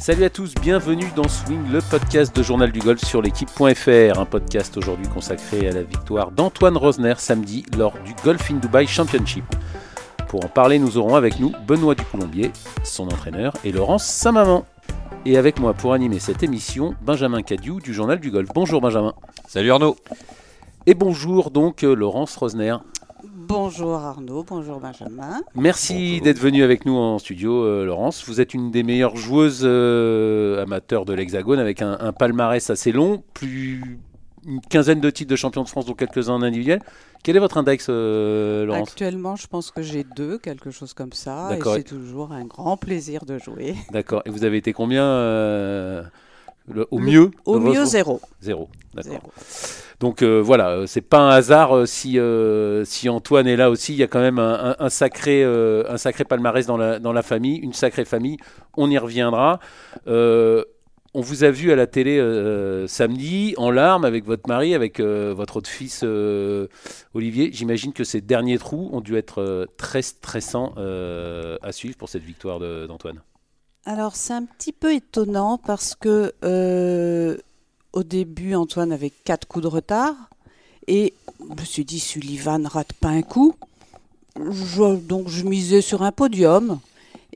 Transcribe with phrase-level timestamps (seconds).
[0.00, 4.18] Salut à tous, bienvenue dans Swing, le podcast de Journal du Golf sur l'équipe.fr.
[4.18, 8.86] Un podcast aujourd'hui consacré à la victoire d'Antoine Rosner samedi lors du Golf in Dubai
[8.86, 9.44] Championship.
[10.26, 12.50] Pour en parler, nous aurons avec nous Benoît Ducoulombier,
[12.82, 14.62] son entraîneur, et Laurence Samaman.
[15.26, 18.48] Et avec moi pour animer cette émission, Benjamin Cadieu du Journal du Golf.
[18.54, 19.12] Bonjour Benjamin.
[19.48, 19.96] Salut Arnaud.
[20.86, 22.76] Et bonjour donc euh, Laurence Rosner.
[23.24, 25.40] Bonjour Arnaud, bonjour Benjamin.
[25.54, 28.24] Merci d'être venu avec nous en studio, euh, Laurence.
[28.26, 32.92] Vous êtes une des meilleures joueuses euh, amateurs de l'Hexagone avec un, un palmarès assez
[32.92, 33.98] long, plus
[34.46, 36.80] une quinzaine de titres de champion de France, dont quelques-uns en individuel.
[37.22, 38.88] Quel est votre index, euh, Laurence?
[38.88, 41.48] Actuellement, je pense que j'ai deux, quelque chose comme ça.
[41.50, 41.74] Et D'accord.
[41.74, 43.74] c'est toujours un grand plaisir de jouer.
[43.92, 44.22] D'accord.
[44.24, 46.02] Et vous avez été combien euh,
[46.68, 47.30] le- Au mieux?
[47.44, 48.20] Au mieux, zéro.
[48.40, 48.70] Zéro.
[48.94, 49.20] D'accord.
[50.00, 53.92] Donc euh, voilà, euh, c'est pas un hasard euh, si, Antoine est là aussi.
[53.92, 57.58] Il y a quand même un, sacré, un sacré palmarès dans la, dans la famille,
[57.58, 58.38] une sacrée famille.
[58.76, 59.60] On y reviendra.
[61.12, 62.18] On vous a vu à la télé
[62.88, 66.02] samedi en larmes avec votre mari, avec votre autre fils
[67.14, 67.50] Olivier.
[67.52, 72.58] J'imagine que ces derniers trous ont dû être très stressants à suivre pour cette victoire
[72.58, 73.20] d'Antoine.
[73.86, 76.32] Alors, c'est un petit peu étonnant parce que
[77.92, 80.14] au début, Antoine avait quatre coups de retard.
[80.86, 83.54] Et je me suis dit, Sullivan rate pas un coup.
[84.36, 86.80] Donc, je misais sur un podium.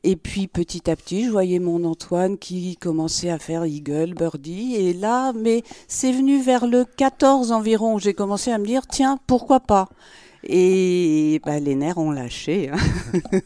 [0.02, 4.74] Et puis, petit à petit, je voyais mon Antoine qui commençait à faire eagle, birdie.
[4.76, 9.18] Et là, mais c'est venu vers le 14 environ j'ai commencé à me dire, tiens,
[9.26, 9.88] pourquoi pas?
[10.42, 12.70] Et bah, les nerfs ont lâché.
[12.70, 12.76] hein.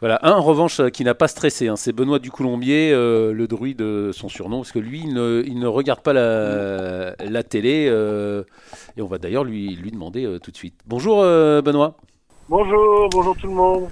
[0.00, 3.48] Voilà, un en revanche euh, qui n'a pas stressé, hein, c'est Benoît Ducoulombier, euh, le
[3.48, 8.44] druide de son surnom, parce que lui, il ne, regarde pas la, télé, euh,
[8.96, 10.78] et on va d'ailleurs lui, lui demander euh, tout de suite.
[10.86, 11.96] Bonjour euh, Benoît.
[12.48, 13.88] Bonjour, bonjour tout le monde.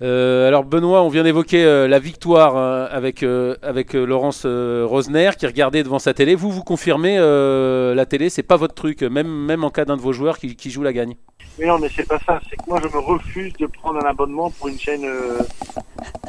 [0.00, 5.30] Euh, alors Benoît, on vient d'évoquer euh, la victoire euh, avec, euh, avec Laurence Rosner
[5.36, 6.34] qui regardait devant sa télé.
[6.36, 10.00] Vous, vous confirmez, la télé, c'est pas votre truc, même, même en cas d'un de
[10.00, 11.16] vos joueurs qui, qui joue la gagne?
[11.58, 12.40] Mais non, mais c'est pas ça.
[12.48, 15.04] C'est que moi, je me refuse de prendre un abonnement pour une chaîne,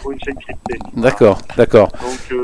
[0.02, 0.80] pour une chaîne cryptée.
[0.96, 2.40] D'accord, d'accord, Donc,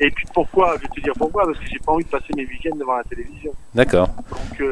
[0.00, 0.74] et puis pourquoi?
[0.76, 1.44] Je vais te dire pourquoi.
[1.46, 3.52] Parce que j'ai pas envie de passer mes week-ends devant la télévision.
[3.74, 4.08] d'accord.
[4.30, 4.68] Donc,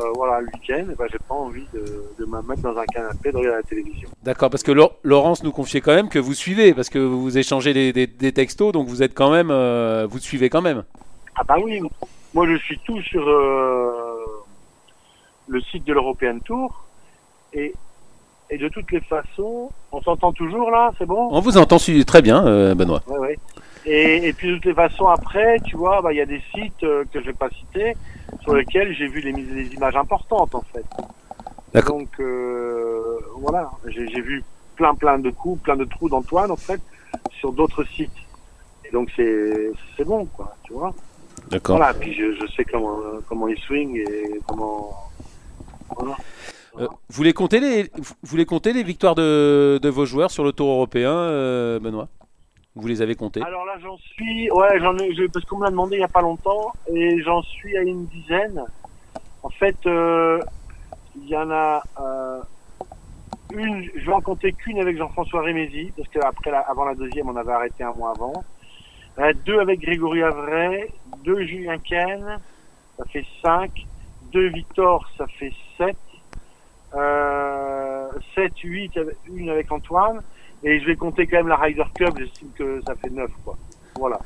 [0.00, 1.84] euh, voilà, le week-end, eh ben, j'ai pas envie de,
[2.18, 4.08] de me mettre dans un canapé de regarder la télévision.
[4.22, 7.36] D'accord, parce que Lau- Laurence nous confiait quand même que vous suivez, parce que vous
[7.38, 10.84] échangez des, des- des textos, donc vous êtes quand même, euh, vous suivez quand même.
[11.36, 11.80] Ah bah oui,
[12.32, 14.24] moi je suis tout sur euh,
[15.48, 16.84] le site de l'European Tour.
[17.52, 17.72] Et,
[18.50, 21.28] et de toutes les façons, on s'entend toujours là, c'est bon?
[21.30, 23.00] On vous entend très bien, Benoît.
[23.06, 23.38] Ouais, ouais.
[23.86, 26.40] Et, et puis de toutes les façons, après, tu vois, bah, il y a des
[26.54, 27.94] sites euh, que je vais pas citer
[28.42, 30.84] sur lesquels j'ai vu les, les images importantes, en fait.
[31.72, 31.98] D'accord.
[31.98, 34.42] Donc, euh, voilà, j'ai j'ai vu
[34.76, 36.80] plein, plein de coups, plein de trous d'Antoine, en fait,
[37.38, 38.10] sur d'autres sites.
[38.84, 40.94] Et donc, c'est c'est bon, quoi, tu vois.
[41.50, 41.76] D'accord.
[41.76, 44.94] Voilà, puis je, je sais comment, comment il swing et comment...
[45.98, 46.16] Voilà.
[46.78, 50.42] Euh, vous voulez compter les, vous voulez compter les victoires de, de vos joueurs sur
[50.42, 52.08] le Tour européen, euh, Benoît?
[52.76, 55.70] Vous les avez comptés Alors là, j'en suis, ouais, j'en ai, parce qu'on me l'a
[55.70, 58.64] demandé il y a pas longtemps, et j'en suis à une dizaine.
[59.44, 60.40] En fait, euh,
[61.16, 62.40] il y en a euh,
[63.52, 66.94] une, je vais en compter qu'une avec Jean-François Rémézy, parce que après, la- avant la
[66.96, 68.42] deuxième, on avait arrêté un mois avant.
[69.20, 70.90] Euh, deux avec Grégory Avray,
[71.22, 72.40] deux Julien Ken,
[72.96, 73.70] ça fait cinq.
[74.32, 75.96] Deux Victor, ça fait sept.
[76.94, 78.98] Euh, sept, huit,
[79.32, 80.22] une avec Antoine.
[80.64, 83.56] Et je vais compter quand même la Ryder Cup, j'estime que ça fait 9, quoi.
[83.96, 84.18] Voilà.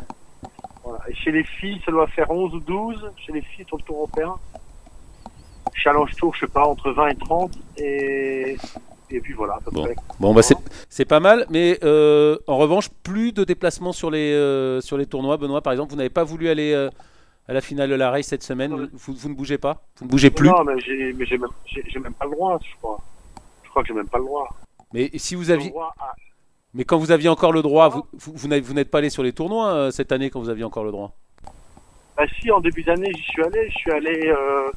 [0.84, 1.00] voilà.
[1.09, 3.82] Et chez les filles, ça doit faire 11 ou 12, chez les filles sur le
[3.82, 4.34] tour européen.
[5.75, 7.53] Challenge Tour, je sais pas, entre 20 et 30.
[7.78, 8.56] Et,
[9.10, 9.82] et puis voilà, à peu Bon.
[9.84, 9.94] près.
[10.21, 10.56] Bon, bah c'est,
[10.88, 15.06] c'est pas mal, mais euh, en revanche, plus de déplacements sur les, euh, sur les
[15.06, 15.37] tournois.
[15.37, 16.88] Benoît, par exemple, vous n'avez pas voulu aller euh,
[17.49, 18.70] à la finale de la race cette semaine.
[18.70, 21.37] Non, Vous, vous ne bougez pas Vous ne bougez plus Non, mais j'ai, mais j'ai
[21.38, 21.50] même,
[22.02, 22.99] même pas le droit, je crois.
[23.64, 24.49] Je crois que j'ai même pas le droit.
[24.94, 26.14] Mais si vous Le aviez, droit à-
[26.75, 29.32] mais quand vous aviez encore le droit, vous, vous, vous n'êtes pas allé sur les
[29.32, 31.12] tournois euh, cette année quand vous aviez encore le droit?
[32.17, 33.70] Bah si, en début d'année, j'y suis allé.
[33.70, 34.70] Je suis allé euh, euh,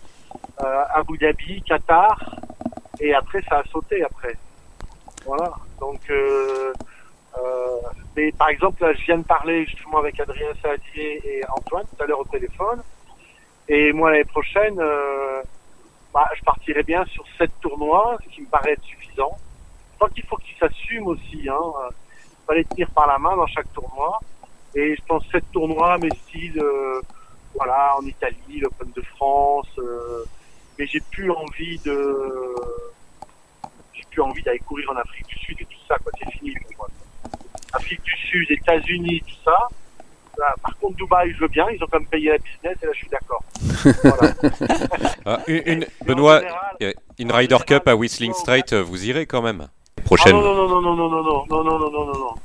[0.63, 2.35] à Abu Dhabi, Qatar,
[2.99, 4.37] et après, ça a sauté après.
[5.25, 5.51] Voilà.
[5.79, 6.71] Donc, euh,
[8.15, 12.03] mais par exemple, là, je viens de parler justement avec Adrien Saladier et Antoine tout
[12.03, 12.83] à l'heure au téléphone.
[13.67, 14.75] Et moi, l'année prochaine,
[16.13, 19.35] bah, je partirai bien sur sept tournois, ce qui me paraît être suffisant.
[20.01, 21.47] Je crois qu'il faut qu'ils s'assument aussi.
[21.47, 21.59] Hein.
[21.91, 24.19] Il faut les tenir par la main dans chaque tournoi.
[24.73, 26.09] Et je pense sept tournois, mais
[26.57, 26.99] euh,
[27.53, 29.67] voilà, en Italie, l'Open de France.
[29.77, 30.23] euh,
[30.79, 32.55] mais j'ai plus envie de,
[33.93, 36.11] j'ai plus envie d'aller courir en Afrique du Sud et tout ça, quoi.
[36.17, 36.87] C'est fini pour moi.
[37.73, 39.67] Afrique du Sud, États-Unis, tout ça.
[40.35, 41.67] Bah, par contre, Dubaï, je veux bien.
[41.69, 43.43] Ils ont quand même payé la business et là, je suis d'accord.
[44.03, 44.33] Voilà.
[45.27, 49.05] Ah, une, une- Benoît, général- une Ryder général, Cup à Whistling non, Straight, euh, vous
[49.05, 49.67] irez quand même.
[50.01, 50.33] Ah Prochaine.
[50.35, 52.35] non, non, non, non, non, non, non, non, non, non, non, non, non, non,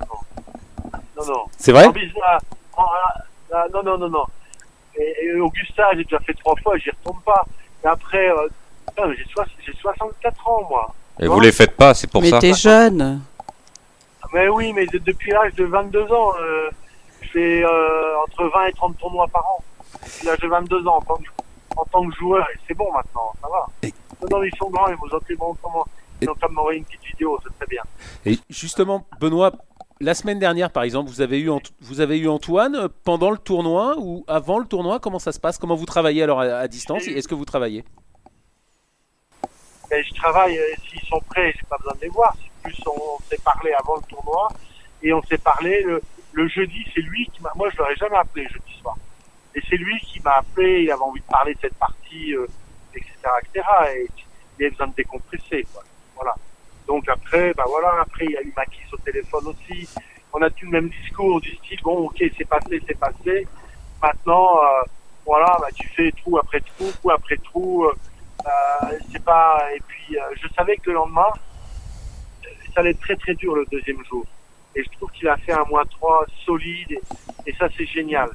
[1.16, 1.44] non, non.
[1.56, 1.88] C'est vrai
[2.22, 2.38] ah,
[2.76, 3.14] ah,
[3.54, 4.24] ah, non, non, non, non.
[4.98, 7.44] Et, et Augusta, j'ai déjà fait trois fois, j'y retourne pas.
[7.84, 8.48] Et après, euh,
[8.98, 10.94] mais j'ai soix- j'ai 64 ans, moi.
[11.20, 12.38] Et vous les faites pas, c'est pour Mais ça.
[12.38, 13.20] t'es jeune.
[14.32, 16.70] Mais oui, mais de- depuis l'âge de 22 ans, euh,
[17.22, 19.62] je fais euh, entre 20 et 30 tournois par an.
[20.04, 21.28] Depuis l'âge de 22 ans, en tant que,
[21.76, 23.66] en tant que joueur, et c'est bon maintenant, ça va.
[23.82, 25.86] Et- Non, non, ils sont grands, ils vous ont bon, comment
[26.50, 27.82] M'envoyer une petite vidéo, c'est très bien.
[28.24, 29.52] Et justement, Benoît,
[30.00, 33.30] la semaine dernière, par exemple, vous avez eu, Ant- vous avez eu Antoine euh, pendant
[33.30, 35.58] le tournoi ou avant le tournoi Comment ça se passe?
[35.58, 37.06] Comment vous travaillez alors à, distance?
[37.06, 37.84] Est-ce que vous travaillez?
[39.92, 42.34] Et je travaille, euh, s'ils sont prêts, j'ai pas besoin de les voir.
[42.40, 44.48] C'est plus, on, on s'est parlé avant le tournoi
[45.02, 46.02] et on s'est parlé le,
[46.32, 46.84] le jeudi.
[46.94, 47.52] C'est lui qui m'a.
[47.54, 48.96] Moi, je l'aurais jamais appelé jeudi soir.
[49.54, 50.82] Et c'est lui qui m'a appelé.
[50.82, 52.46] Il avait envie de parler de cette partie, euh,
[52.94, 53.12] etc.,
[53.42, 53.66] etc.
[53.96, 54.06] Et
[54.58, 55.82] il avait besoin de décompresser, quoi.
[56.16, 56.34] Voilà.
[56.88, 58.00] Donc après, bah voilà.
[58.00, 59.88] Après, il y a eu Makis au téléphone aussi.
[60.32, 63.46] On a tout le même discours du style bon, ok, c'est passé, c'est passé.
[64.02, 64.82] Maintenant, euh,
[65.24, 67.84] voilà, bah, tu fais trou après trou, coup après trou.
[67.84, 67.92] euh,
[68.46, 71.30] euh, c'est pas et puis euh, je savais que le lendemain
[72.74, 74.24] ça allait être très très dur le deuxième jour
[74.74, 77.00] et je trouve qu'il a fait un moins 3 solide
[77.46, 78.28] et, ça c'est génial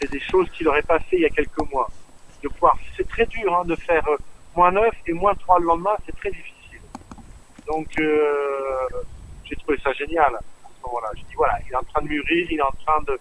[0.00, 1.90] c'est des choses qu'il n'aurait pas fait il y a quelques mois
[2.42, 4.06] de pouvoir c'est très dur hein, de faire
[4.56, 6.55] moins 9 et moins 3 le lendemain c'est très difficile
[7.66, 8.88] donc euh,
[9.44, 11.08] j'ai trouvé ça génial à ce moment-là.
[11.16, 13.16] Je dis voilà il est en train de mûrir il est en train de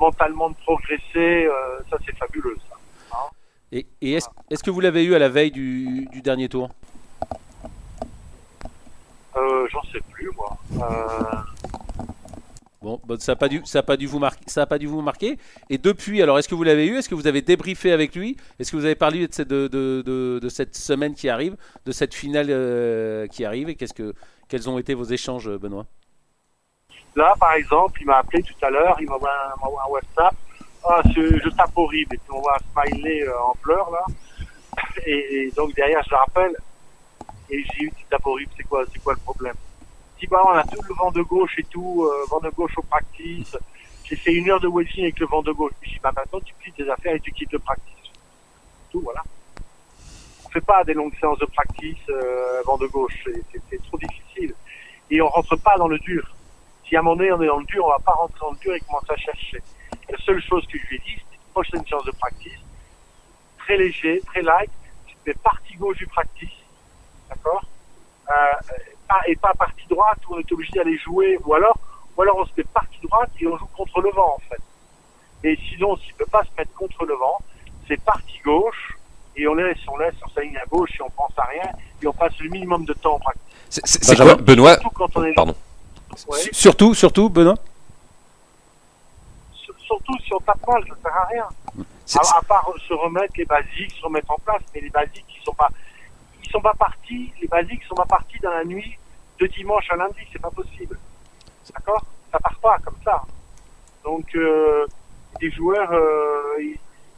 [0.00, 2.76] mentalement de progresser euh, ça c'est fabuleux ça.
[3.70, 6.70] Et, et est-ce est-ce que vous l'avez eu à la veille du, du dernier tour?
[9.36, 10.56] Euh, j'en sais plus moi.
[10.74, 11.36] Euh,
[12.80, 14.78] Bon, bon, ça n'a pas dû, ça a pas dû vous marquer, ça a pas
[14.78, 15.36] dû vous marquer.
[15.68, 16.96] Et depuis, alors, est-ce que vous l'avez eu?
[16.96, 18.36] Est-ce que vous avez débriefé avec lui?
[18.58, 21.92] Est-ce que vous avez parlé de cette, de, de, de- cette semaine qui arrive, de
[21.92, 23.68] cette finale euh, qui arrive?
[23.68, 24.14] Et qu'est-ce que,
[24.48, 25.86] quels ont été vos échanges, Benoît?
[27.16, 29.34] Là, par exemple, il m'a appelé tout à l'heure, il m'a envoyé
[29.84, 30.34] un, WhatsApp.
[30.84, 32.14] Ah, je, tape horrible.
[32.14, 34.04] Et puis on voit un smiley euh, en pleurs, là.
[35.06, 36.56] Et, donc derrière, je le rappelle.
[37.50, 39.56] Et j'ai eu, tu tapes horrible, c'est quoi, c'est quoi le problème?
[40.18, 42.76] Si bah, on a tout le vent de gauche et tout, euh, vent de gauche
[42.76, 43.56] au practice.
[44.04, 45.72] J'ai fait une heure de wedging avec le vent de gauche.
[45.82, 47.94] Je dis, bah maintenant, tu quittes tes affaires et tu quittes le practice.
[48.90, 49.22] Tout, voilà.
[50.44, 53.28] On fait pas des longues séances de practice, euh, vent de gauche.
[53.52, 54.54] C'est- trop difficile.
[55.10, 56.34] Et on rentre pas dans le dur.
[56.86, 58.50] Si à un moment donné on est dans le dur, on va pas rentrer dans
[58.50, 59.62] le dur et commencer à chercher.
[60.10, 62.60] La seule chose que je lui ai dit, c'est prochaine séance de practice,
[63.58, 64.70] très léger, très light,
[65.06, 66.48] tu fais partie gauche du practice,
[67.28, 67.62] d'accord?
[68.30, 68.52] Euh,
[69.08, 71.76] pas- Et pas partie droite où on est obligé d'aller jouer, ou alors,
[72.16, 74.60] ou alors on se met partie droite et on joue contre le vent en fait.
[75.44, 77.38] Et sinon, s'il ne peut pas se mettre contre le vent,
[77.86, 78.96] c'est partie gauche
[79.36, 81.70] et on laisse, on laisse, on s'aligne à gauche et on pense à rien
[82.02, 83.42] et on passe le minimum de temps en practice.
[83.70, 85.54] C'est- quoi, Benoît Surtout quand on est Pardon.
[86.28, 86.38] Ouais.
[86.52, 87.54] Surtout, surtout, Benoît
[89.52, 91.48] Sur- surtout si on tape mal, ça sert à rien.
[92.16, 95.44] À, à part se remettre les basiques, se remettre en place, mais les basiques, ils
[95.44, 95.68] sont pas,
[96.48, 97.32] ils sont pas partis.
[97.40, 98.98] Les basiques sont pas partis dans la nuit
[99.38, 100.98] de dimanche à lundi, c'est pas possible.
[101.72, 102.04] D'accord?
[102.32, 103.22] Ça part pas comme ça.
[104.04, 104.86] Donc euh,
[105.40, 106.62] des joueurs, euh,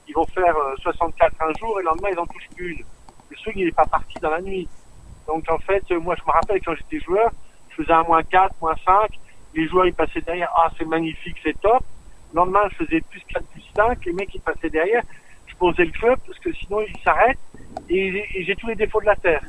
[0.06, 2.84] ils, vont faire euh, 64 un jour et le lendemain ils en touchent qu'une.
[3.28, 4.68] Le swing il est pas parti dans la nuit.
[5.26, 7.30] Donc en fait, euh, moi je me rappelle quand j'étais joueur,
[7.70, 9.18] je faisais un moins 4, moins 5,
[9.54, 11.82] les joueurs ils passaient derrière, ah c'est magnifique, c'est top.
[12.32, 14.04] Le lendemain, je faisais plus 4, plus 5.
[14.04, 15.02] Les mecs, ils passaient derrière.
[15.60, 17.38] Posais le club parce que sinon, ils s'arrêtent.
[17.90, 19.42] Et, j'ai tous les défauts de la terre.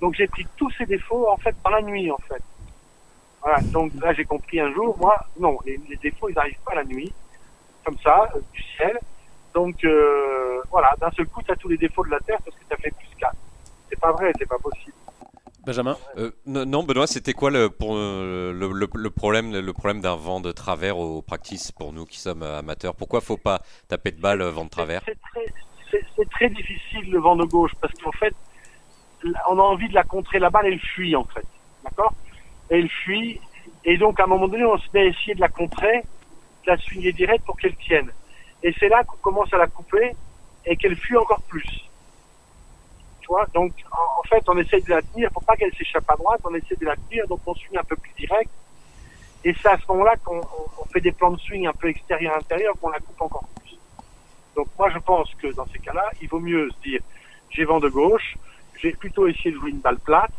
[0.00, 2.42] Donc, j'ai pris tous ces défauts, en fait, dans la nuit, en fait.
[3.40, 3.60] Voilà.
[3.72, 7.12] Donc, là, j'ai compris un jour, moi, non, les, défauts, ils n'arrivent pas la nuit.
[7.84, 8.98] Comme ça, euh, du ciel.
[9.54, 12.56] Donc, euh, voilà, d'un seul coup, tu as tous les défauts de la terre parce
[12.56, 13.34] que tu as fait plus 4.
[13.88, 14.94] C'est pas vrai, c'est pas possible.
[15.64, 20.00] Benjamin Euh, non, Benoît, c'était quoi le, pour, euh, le, le- le problème, le problème
[20.00, 22.94] d'un vent de travers au practice pour nous qui sommes euh, amateurs?
[22.94, 25.02] Pourquoi faut pas taper de balle vent de travers?
[25.04, 28.34] C'est très, difficile le vent de gauche parce qu'en fait,
[29.48, 30.38] on a envie de la contrer.
[30.38, 31.44] La balle, elle fuit en fait,
[31.84, 32.12] d'accord?
[32.70, 33.40] Elle fuit.
[33.84, 36.02] Et donc à un moment donné, on se met à essayer de la contrer,
[36.66, 38.10] de la swinguer direct pour qu'elle tienne.
[38.62, 40.12] Et c'est là qu'on commence à la couper
[40.64, 41.66] et qu'elle fuit encore plus.
[43.20, 43.46] Tu vois?
[43.54, 43.72] Donc
[44.20, 46.76] en, fait, on essaie de la tenir pour pas qu'elle s'échappe à droite, on essaie
[46.76, 48.50] de la tenir, donc on swing un peu plus direct.
[49.44, 52.74] Et c'est à ce moment-là qu'on on- fait des plans de swing un peu extérieur-intérieur,
[52.80, 53.78] qu'on la coupe encore plus.
[54.56, 57.00] Donc moi je pense que dans ces cas-là, il vaut mieux se dire
[57.48, 58.36] j'ai vent de gauche,
[58.80, 60.32] j'ai plutôt essayé de jouer une balle plate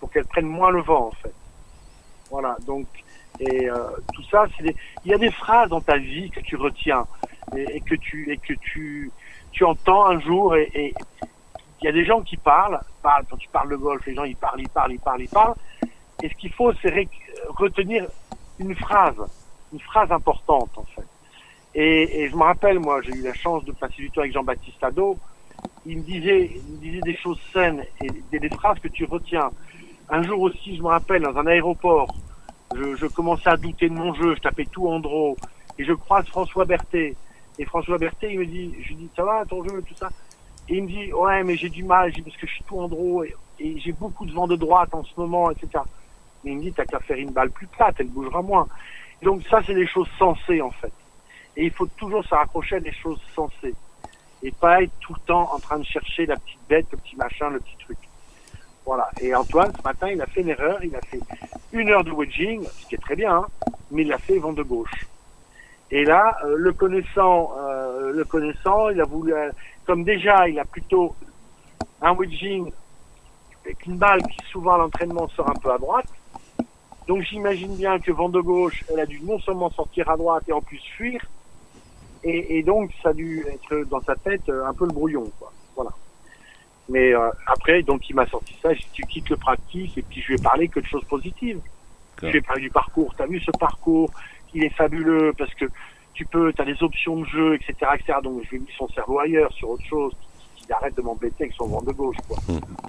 [0.00, 1.34] pour qu'elle prenne moins le vent en fait.
[2.30, 2.86] Voilà, donc
[3.40, 3.74] Et euh,
[4.14, 7.04] tout ça, c'est il y a des phrases dans ta vie que tu retiens
[7.56, 9.10] et, que tu et que tu
[9.52, 10.94] tu entends un jour et
[11.84, 14.24] il y a des gens qui parlent, parlent quand tu parles de golf, les gens
[14.24, 15.54] ils parlent, ils parlent, ils parlent, ils parlent.
[16.22, 17.08] Et ce qu'il faut, c'est
[17.50, 18.06] retenir
[18.58, 19.20] une phrase,
[19.70, 21.04] une phrase importante en fait.
[21.74, 24.82] Et, je me rappelle, moi, j'ai eu la chance de passer du temps avec Jean-Baptiste
[24.82, 25.18] Ado.
[25.84, 29.50] Il me disait, il me disait des choses saines et des, phrases que tu retiens.
[30.08, 32.14] Un jour aussi, je me rappelle, dans un aéroport,
[32.74, 35.36] je, je commençais à douter de mon jeu, je tapais tout en draw,
[35.78, 37.14] et je croise François Berthet.
[37.58, 40.08] Et François Berthet, il me dit, je lui dis, ça va ton jeu, tout ça?
[40.68, 43.24] Il me dit, ouais, mais j'ai du mal, parce que je suis tout en draw,
[43.24, 45.82] et, et j'ai beaucoup de vent de droite en ce moment, etc.
[46.42, 48.66] Mais il me dit, t'as qu'à faire une balle plus plate, elle bougera moins.
[49.22, 50.92] Donc ça, c'est des choses sensées, en fait.
[51.56, 53.74] Et il faut toujours se raccrocher à des choses sensées.
[54.42, 57.16] Et pas être tout le temps en train de chercher la petite bête, le petit
[57.16, 57.98] machin, le petit truc.
[58.84, 59.08] Voilà.
[59.20, 60.82] Et Antoine, ce matin, il a fait une erreur.
[60.84, 61.20] Il a fait
[61.72, 63.46] une heure de wedging, ce qui est très bien, hein,
[63.90, 65.06] mais il a fait vent de gauche.
[65.90, 69.50] Et là, euh, le connaissant, euh, le connaissant, il a voulu, euh,
[69.86, 71.14] comme déjà, il a plutôt
[72.00, 72.70] un wedging
[73.64, 76.08] avec une balle qui souvent à l'entraînement sort un peu à droite.
[77.06, 80.44] Donc j'imagine bien que vent de gauche, elle a dû non seulement sortir à droite
[80.48, 81.24] et en plus fuir.
[82.22, 85.30] Et, et donc ça a dû être dans sa tête euh, un peu le brouillon,
[85.38, 85.52] quoi.
[85.76, 85.90] Voilà.
[86.88, 88.72] Mais euh, après, donc il m'a sorti ça.
[88.72, 91.04] J'ai dit, tu quittes le practice et puis je lui ai parlé que de choses
[91.04, 91.60] positives.
[92.22, 93.14] Je lui ai parlé du parcours.
[93.16, 94.10] T'as vu ce parcours?
[94.54, 95.66] Il est fabuleux parce que
[96.14, 98.18] tu peux, t'as des options de jeu, etc., etc.
[98.22, 100.12] Donc je lui ai mis son cerveau ailleurs, sur autre chose,
[100.56, 102.38] qu'il arrête de m'embêter avec son vent de gauche, quoi.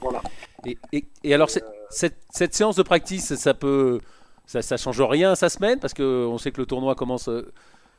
[0.01, 0.21] Voilà.
[0.65, 3.99] Et, et- et alors, cette, cette séance de practice, ça peut,
[4.45, 5.79] ça, ça change rien à sa semaine?
[5.79, 7.29] Parce que on sait que le tournoi commence,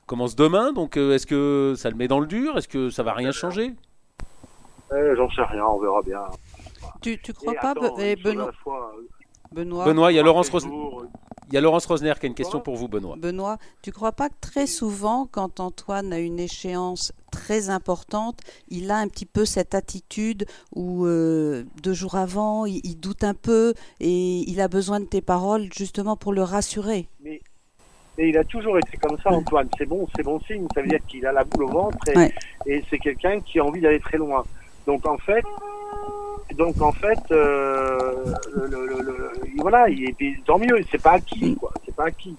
[0.06, 0.72] commence demain.
[0.72, 2.56] Donc, euh, est-ce que ça le met dans le dur?
[2.56, 3.72] Est-ce que ça va rien changer?
[4.92, 6.20] Eh, J'en sais rien, on verra bien.
[7.02, 8.92] Tu, tu crois Et pas, attends, Benoît, fois,
[9.52, 11.08] Benoît, Benoît, il y a Laurence, après Ros- jour, euh,
[11.48, 13.16] il y a Laurence Rosner qui a une question pour vous, Benoît.
[13.16, 18.90] Benoît, tu crois pas que très souvent, quand Antoine a une échéance très importante, il
[18.90, 23.34] a un petit peu cette attitude où euh, deux jours avant, il, il doute un
[23.34, 27.08] peu et il a besoin de tes paroles justement pour le rassurer?
[27.22, 27.40] Mais
[28.18, 29.68] il a toujours été comme ça, Antoine.
[29.76, 30.66] C'est bon, c'est bon signe.
[30.74, 32.34] Ça veut dire qu'il a la boule au ventre et, Ouais.
[32.66, 34.42] et c'est quelqu'un qui a envie d'aller très loin.
[34.86, 35.44] Donc en fait,
[36.54, 38.24] donc en fait, euh,
[38.54, 40.78] le, voilà, il est puis tant mieux.
[40.90, 41.72] C'est pas acquis, quoi.
[41.84, 42.36] C'est pas acquis.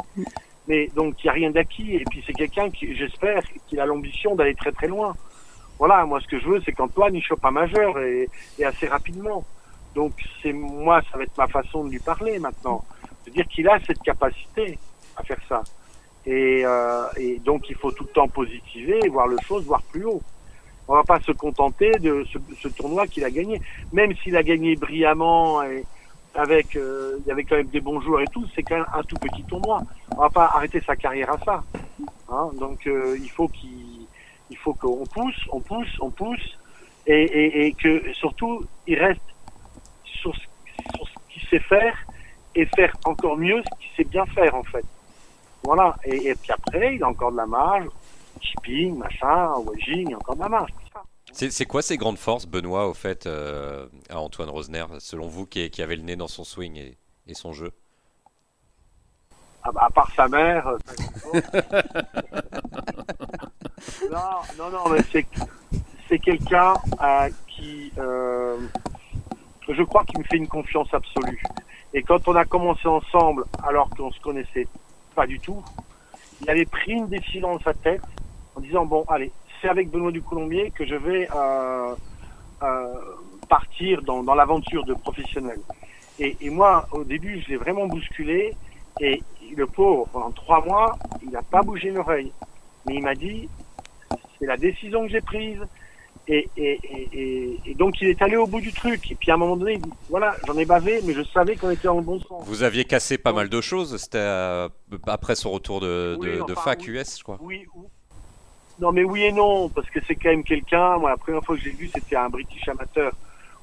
[0.68, 1.96] Mais donc il y a rien d'acquis.
[1.96, 5.16] Et puis c'est quelqu'un qui, j'espère, qu'il a l'ambition d'aller très très loin.
[5.80, 8.88] Voilà, moi ce que je veux, c'est qu'Antoine il chope un majeur et, et assez
[8.88, 9.46] rapidement.
[9.94, 12.84] Donc c'est moi, ça va être ma façon de lui parler maintenant,
[13.26, 14.78] de dire qu'il a cette capacité
[15.16, 15.64] à faire ça.
[16.26, 19.82] Et, euh, et donc il faut tout le temps positiver, et voir le chose, voir
[19.84, 20.22] plus haut.
[20.88, 22.26] On va pas se contenter de
[22.62, 25.84] ce, tournoi qu'il a gagné, même s'il a gagné brillamment et
[26.36, 28.46] avec, euh, il y avait quand même des bons joueurs et tout.
[28.56, 29.82] C'est quand même un tout petit tournoi.
[30.12, 31.64] On va pas arrêter sa carrière à ça.
[32.30, 34.06] Hein donc euh, il faut qu'il,
[34.50, 36.58] il faut qu'on pousse, on pousse, on pousse,
[37.06, 39.22] et, et, et que surtout il reste
[40.04, 40.42] sur ce,
[40.96, 41.96] sur ce qu'il sait faire
[42.56, 44.86] et faire encore mieux ce qu'il sait bien faire en fait.
[45.64, 45.96] Voilà.
[46.06, 47.88] Et puis après, il a encore de la marge,
[48.42, 50.72] chipping, machin, wedging, il y a encore de la marge.
[51.34, 55.46] C'est c'est quoi ses grandes forces, Benoît, au fait, euh, à Antoine Rosner, selon vous,
[55.46, 57.72] qui, qui avait le nez dans son swing et, et son jeu?
[59.64, 60.68] Ah bah, à part sa mère.
[60.68, 60.78] euh,
[64.12, 65.26] non, non, non, mais c'est
[66.08, 68.58] c'est quelqu'un euh, qui, euh,
[69.68, 71.44] je crois, qu'il me fait une confiance absolue.
[71.94, 74.68] Et quand on a commencé ensemble, alors qu'on se connaissait
[75.16, 75.62] pas du tout,
[76.42, 78.02] il avait pris une décision dans sa tête
[78.58, 81.94] en disant bon, allez, c'est avec Benoît du Colombier que je vais euh,
[82.64, 82.94] euh,
[83.48, 85.60] partir dans, dans l'aventure de professionnel.
[86.20, 88.56] Et, et moi, au début, je l'ai vraiment bousculé.
[89.00, 89.22] Et
[89.56, 92.32] le pauvre, pendant trois mois, il n'a pas bougé une oreille.
[92.88, 93.48] Mais il m'a dit,
[94.40, 95.60] c'est la décision que j'ai prise.
[96.30, 99.12] Et, et, et, donc il est allé au bout du truc.
[99.12, 101.56] Et puis à un moment donné, il dit, voilà, j'en ai bavé, mais je savais
[101.56, 102.44] qu'on était dans le bon sens.
[102.46, 104.68] Vous aviez cassé pas mal de choses, c'était euh,
[105.06, 106.94] après son retour de, de, Oui, de enfin, fac oui.
[106.96, 107.38] US, je crois.
[107.40, 107.90] Oui, ou-
[108.80, 110.98] non mais oui et non, parce que c'est quand même quelqu'un.
[110.98, 113.12] Moi, la première fois que j'ai vu, c'était un British amateur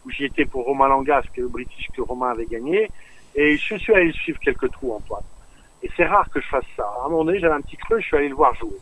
[0.04, 2.90] où j'y étais pour Romain Langas, qui le British que Romain avait gagné.
[3.34, 5.22] Et je suis allé suivre quelques trous, Antoine.
[5.82, 6.84] Et c'est rare que je fasse ça.
[7.02, 8.78] À un moment donné, j'avais un petit creux, je suis allé le voir jouer.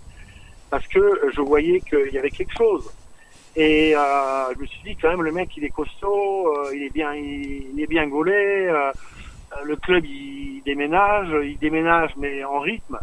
[0.70, 2.90] Parce que euh, je voyais qu'il y avait quelque chose.
[3.54, 6.82] Et euh, je me suis dit, quand même, le mec, il est costaud, euh, il
[6.84, 8.32] est bien, il, est bien gaulé.
[8.32, 8.92] euh,
[9.64, 12.98] le club, il déménage, il déménage, mais en rythme.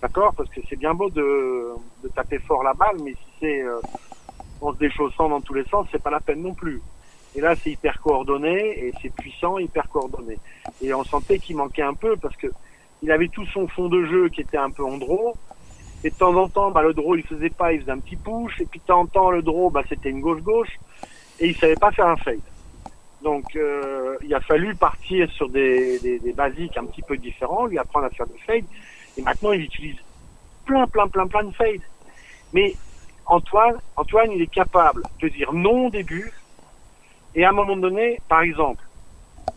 [0.00, 1.68] D'accord Parce que c'est bien beau de,
[2.02, 3.80] de taper fort la balle, mais si c'est euh,
[4.60, 6.80] en se déchaussant dans tous les sens, c'est pas la peine non plus.
[7.36, 10.38] Et là, c'est hyper coordonné et c'est puissant, hyper coordonné.
[10.82, 12.48] Et on sentait qu'il manquait un peu parce que
[13.02, 15.34] il avait tout son fond de jeu qui était un peu en draw.
[16.02, 18.16] Et de temps en temps, bah, le draw, il faisait pas, il faisait un petit
[18.16, 18.60] push.
[18.60, 20.78] Et puis de temps en temps, le draw, bah, c'était une gauche-gauche.
[21.38, 22.40] Et il savait pas faire un fade.
[23.22, 27.66] Donc, euh, il a fallu partir sur des, des, des, basiques un petit peu différents,
[27.66, 28.64] lui apprendre à faire des fades.
[29.16, 29.96] Et maintenant, il utilise
[30.64, 31.82] plein, plein, plein, plein de fades.
[32.52, 32.74] Mais
[33.26, 36.32] Antoine, Antoine, il est capable de dire non au début.
[37.34, 38.82] Et à un moment donné, par exemple,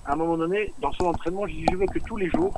[0.05, 2.53] à un moment donné, dans son entraînement, je dis, je veux que tous les jours,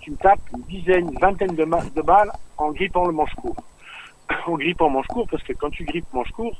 [0.00, 1.64] tu me tapes une dizaine, une vingtaine de,
[2.02, 3.56] balles en grippant le manche court.
[4.46, 6.56] en grippant manche court, parce que quand tu grippes manche court,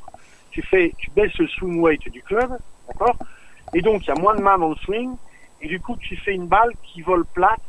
[0.51, 2.59] tu fais, tu baisses le swing weight du club,
[2.89, 3.17] d'accord?
[3.75, 5.15] Et donc, il y a moins de mains dans le swing,
[5.61, 7.61] et du coup, tu fais une balle qui vole plate.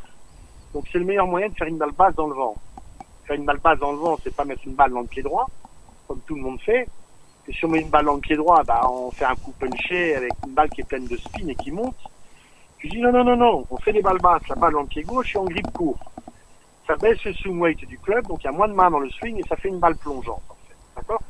[0.74, 2.54] Donc, c'est le meilleur moyen de faire une balle basse dans le vent.
[3.24, 5.22] Faire une balle basse dans le vent, c'est pas mettre une balle dans le pied
[5.22, 5.46] droit,
[6.06, 6.88] comme tout le monde fait.
[7.48, 9.52] Et si on met une balle dans le pied droit, bah, on fait un coup
[9.58, 11.96] punché avec une balle qui est pleine de spin et qui monte.
[12.78, 14.86] Je dis non, non, non, non, on fait des balles basses, la balle dans le
[14.86, 15.98] pied gauche et on grippe court.
[16.86, 19.00] Ça baisse le swing weight du club, donc il y a moins de mains dans
[19.00, 20.76] le swing et ça fait une balle plongeante, en fait.
[20.96, 21.22] D'accord?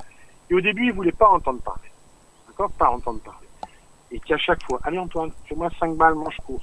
[0.49, 1.90] Et au début, il voulait pas entendre parler.
[2.47, 2.70] D'accord?
[2.73, 3.49] Pas entendre parler.
[4.12, 6.62] Et qu'à chaque fois, allez Antoine, fais-moi 5 balles, manche court.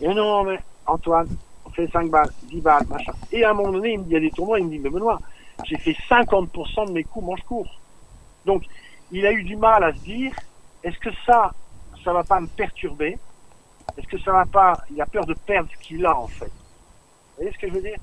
[0.00, 1.28] Et non, mais Antoine,
[1.70, 3.12] fait 5 balles, 10 balles, machin.
[3.32, 4.70] Et à un moment donné, il me dit, il y a des tournois, il me
[4.70, 5.20] dit, mais Benoît,
[5.64, 7.68] j'ai fait 50% de mes coups manche court.
[8.44, 8.64] Donc,
[9.12, 10.32] il a eu du mal à se dire,
[10.82, 11.52] est-ce que ça,
[12.04, 13.18] ça va pas me perturber?
[13.96, 16.46] Est-ce que ça va pas Il a peur de perdre ce qu'il a en fait?
[16.46, 17.98] Vous voyez ce que je veux dire?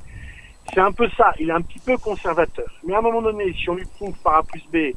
[0.73, 1.33] C'est un peu ça.
[1.39, 2.69] Il est un petit peu conservateur.
[2.83, 4.93] Mais à un moment donné, si on lui prouve par A plus B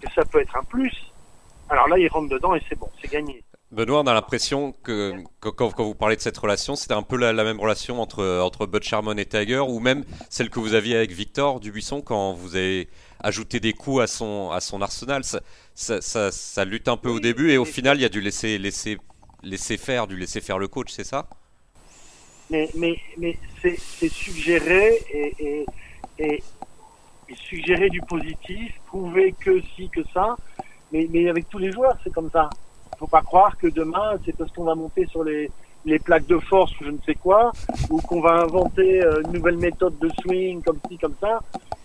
[0.00, 1.12] que ça peut être un plus,
[1.68, 3.42] alors là, il rentre dedans et c'est bon, c'est gagné.
[3.74, 7.32] Benoît, on a l'impression que, quand, vous parlez de cette relation, c'était un peu la,
[7.32, 11.10] même relation entre, entre Bud Sharman et Tiger, ou même celle que vous aviez avec
[11.10, 12.88] Victor Dubuisson quand vous avez
[13.20, 15.22] ajouté des coups à son, à son arsenal.
[15.24, 18.58] Ça, ça, lutte un peu au début et au final, il y a dû laisser,
[18.58, 18.98] laisser
[19.44, 21.26] laisser faire, du laisser faire le coach, c'est ça?
[22.50, 25.66] Mais, mais, mais c'est suggérer et,
[26.18, 26.42] et,
[27.34, 30.36] suggérer du positif, prouver que si, que ça.
[30.92, 32.50] Mais, mais avec tous les joueurs, c'est comme ça.
[32.98, 35.50] Faut pas croire que demain, c'est parce qu'on va monter sur les,
[35.84, 37.52] les plaques de force ou je ne sais quoi,
[37.90, 41.40] ou qu'on va inventer euh, une nouvelle méthode de swing comme ci, comme ça,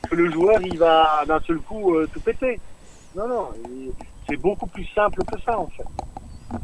[0.10, 2.60] que le joueur, il va d'un seul coup euh, tout péter.
[3.16, 3.50] Non, non,
[4.28, 5.84] c'est beaucoup plus simple que ça, en fait.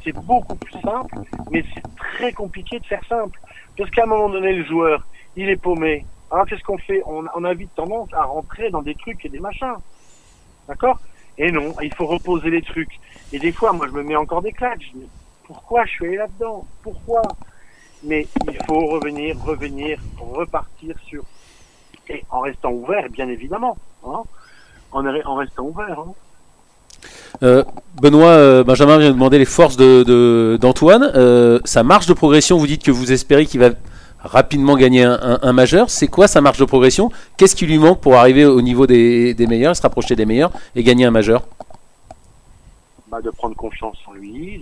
[0.03, 1.15] C'est beaucoup plus simple,
[1.51, 3.39] mais c'est très compliqué de faire simple.
[3.77, 5.05] Parce qu'à un moment donné, le joueur,
[5.35, 6.05] il est paumé.
[6.31, 7.03] Alors qu'est-ce qu'on fait?
[7.05, 9.75] On, on, a vite tendance à rentrer dans des trucs et des machins.
[10.67, 10.99] D'accord?
[11.37, 12.99] Et non, il faut reposer les trucs.
[13.33, 14.81] Et des fois, moi, je me mets encore des claques.
[14.93, 14.99] Je
[15.45, 16.65] pourquoi je suis allé là-dedans?
[16.81, 17.21] Pourquoi?
[18.03, 21.23] Mais il faut revenir, revenir, repartir sur...
[22.09, 23.77] Et en restant ouvert, bien évidemment.
[24.05, 24.23] Hein
[24.91, 25.99] en, restant ouvert.
[25.99, 26.13] Hein
[27.43, 27.63] euh,
[28.01, 31.01] Benoît, euh, Benjamin vient de demander les forces d'Antoine.
[31.01, 33.71] De, euh, sa marche de progression, vous dites que vous espérez qu'il va
[34.25, 35.89] rapidement gagner un, majeur.
[35.89, 37.11] C'est quoi sa marche de progression?
[37.37, 40.83] Qu'est-ce qui lui manque pour arriver au niveau des, meilleurs, se rapprocher des meilleurs et
[40.83, 41.47] gagner un majeur?
[43.07, 44.61] Bah, De prendre confiance en lui,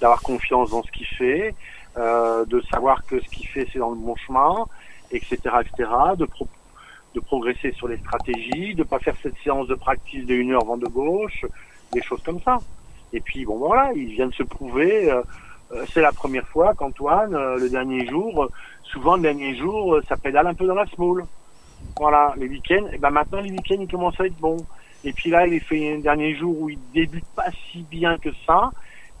[0.00, 1.54] d'avoir confiance dans ce qu'il fait,
[1.96, 4.66] de savoir que ce qu'il fait c'est dans le bon chemin,
[5.10, 5.38] etc.
[5.60, 5.90] etc.
[6.18, 6.26] de,
[7.14, 10.64] de progresser sur les stratégies, de pas faire cette séance de pratique de une heure
[10.64, 11.46] vent de gauche,
[11.92, 12.58] des choses comme ça.
[13.12, 15.10] Et puis bon voilà, il vient de se prouver.
[15.10, 15.22] Euh,
[15.72, 18.48] euh, c'est la première fois qu'Antoine, euh, le dernier jour,
[18.94, 21.24] souvent le dernier jour, ça pédale un peu dans la small.
[21.98, 22.86] Voilà, les week-ends.
[22.92, 24.64] Et ben maintenant les week-ends ils commencent à être bons.
[25.04, 28.30] Et puis là, il fait un dernier jour où il débute pas si bien que
[28.46, 28.70] ça.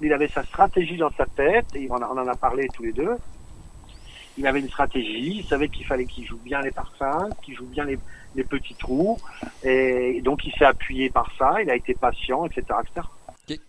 [0.00, 3.16] Il avait sa stratégie dans sa tête, et on, en a parlé tous les deux.
[4.36, 7.66] Il avait une stratégie, il savait qu'il fallait qu'il joue bien les parfums, qu'il joue
[7.66, 9.18] bien les, petits trous.
[9.62, 12.64] Et donc il s'est appuyé par ça, il a été patient, etc.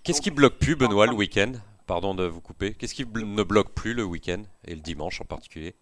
[0.03, 1.51] Qu'est-ce qui bloque plus, Benoît, le week-end?
[1.85, 2.73] Pardon de vous couper.
[2.73, 5.75] Qu'est-ce qui ne bloque plus le week-end et le dimanche en particulier?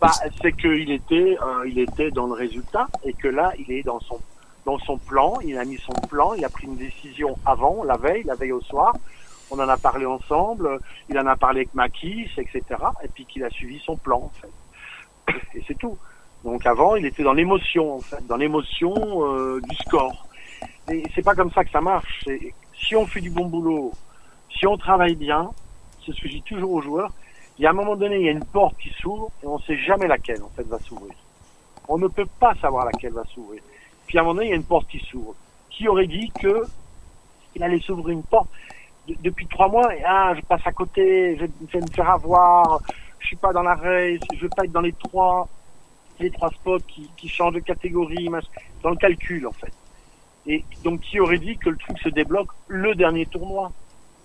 [0.00, 0.10] Bah,
[0.42, 4.00] C'est qu'il était, euh, il était dans le résultat et que là, il est dans
[4.00, 4.20] son,
[4.64, 5.38] dans son plan.
[5.44, 8.52] Il a mis son plan, il a pris une décision avant, la veille, la veille
[8.52, 8.94] au soir.
[9.50, 12.62] On en a parlé ensemble, il en a parlé avec Makis, etc.
[13.04, 15.38] Et puis qu'il a suivi son plan, en fait.
[15.54, 15.96] Et c'est tout.
[16.44, 20.26] Donc avant, il était dans l'émotion, en fait, dans l'émotion euh, du score.
[20.90, 22.24] Et c'est pas comme ça que ça marche.
[22.74, 23.92] Si on fait du bon boulot,
[24.50, 25.50] si on travaille bien,
[26.04, 27.12] c'est ce que je dis toujours aux joueurs,
[27.58, 29.58] il y a un moment donné, il y a une porte qui s'ouvre et on
[29.58, 31.14] ne sait jamais laquelle, en fait, va s'ouvrir.
[31.88, 33.62] On ne peut pas savoir laquelle va s'ouvrir.
[34.06, 35.34] Puis à un moment donné, il y a une porte qui s'ouvre.
[35.70, 36.64] Qui aurait dit que
[37.54, 38.48] il allait s'ouvrir une porte
[39.08, 42.80] depuis trois mois et ah, je passe à côté, je vais me faire avoir,
[43.18, 45.48] je suis pas dans la race, je veux pas être dans les trois
[46.18, 48.28] les trois spots qui, qui changent de catégorie,
[48.82, 49.72] dans le calcul en fait.
[50.46, 53.70] Et donc qui aurait dit que le truc se débloque le dernier tournoi?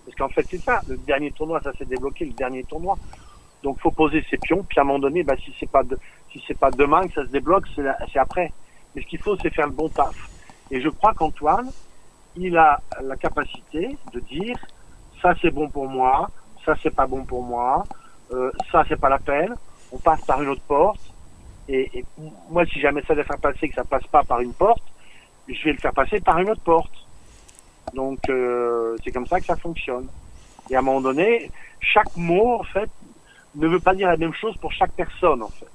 [0.06, 2.98] Parce qu'en fait c'est ça, le dernier tournoi ça s'est débloqué le dernier tournoi.
[3.64, 5.98] Donc faut poser ses pions, puis à un moment donné, bah, si c'est pas de,
[6.32, 8.52] Si c'est pas demain que ça se débloque, c'est après.
[8.96, 10.16] Mais ce qu'il faut, c'est faire le bon taf.
[10.72, 11.70] Et je crois qu'Antoine,
[12.36, 14.58] il a la capacité de dire
[15.22, 16.30] ça c'est bon pour moi,
[16.66, 17.84] ça c'est pas bon pour moi,
[18.34, 19.54] euh, ça c'est pas la peine,
[19.92, 21.02] on passe par une autre porte.
[21.68, 22.06] Et, et
[22.50, 24.84] moi, si jamais ça doit faire passer que ça passe pas par une porte,
[25.48, 27.01] je vais le faire passer par une autre porte.
[27.94, 30.08] Donc euh, c'est comme ça que ça fonctionne.
[30.70, 32.90] Et à un moment donné, chaque mot en fait
[33.56, 35.68] ne veut pas dire la même chose pour chaque personne en fait.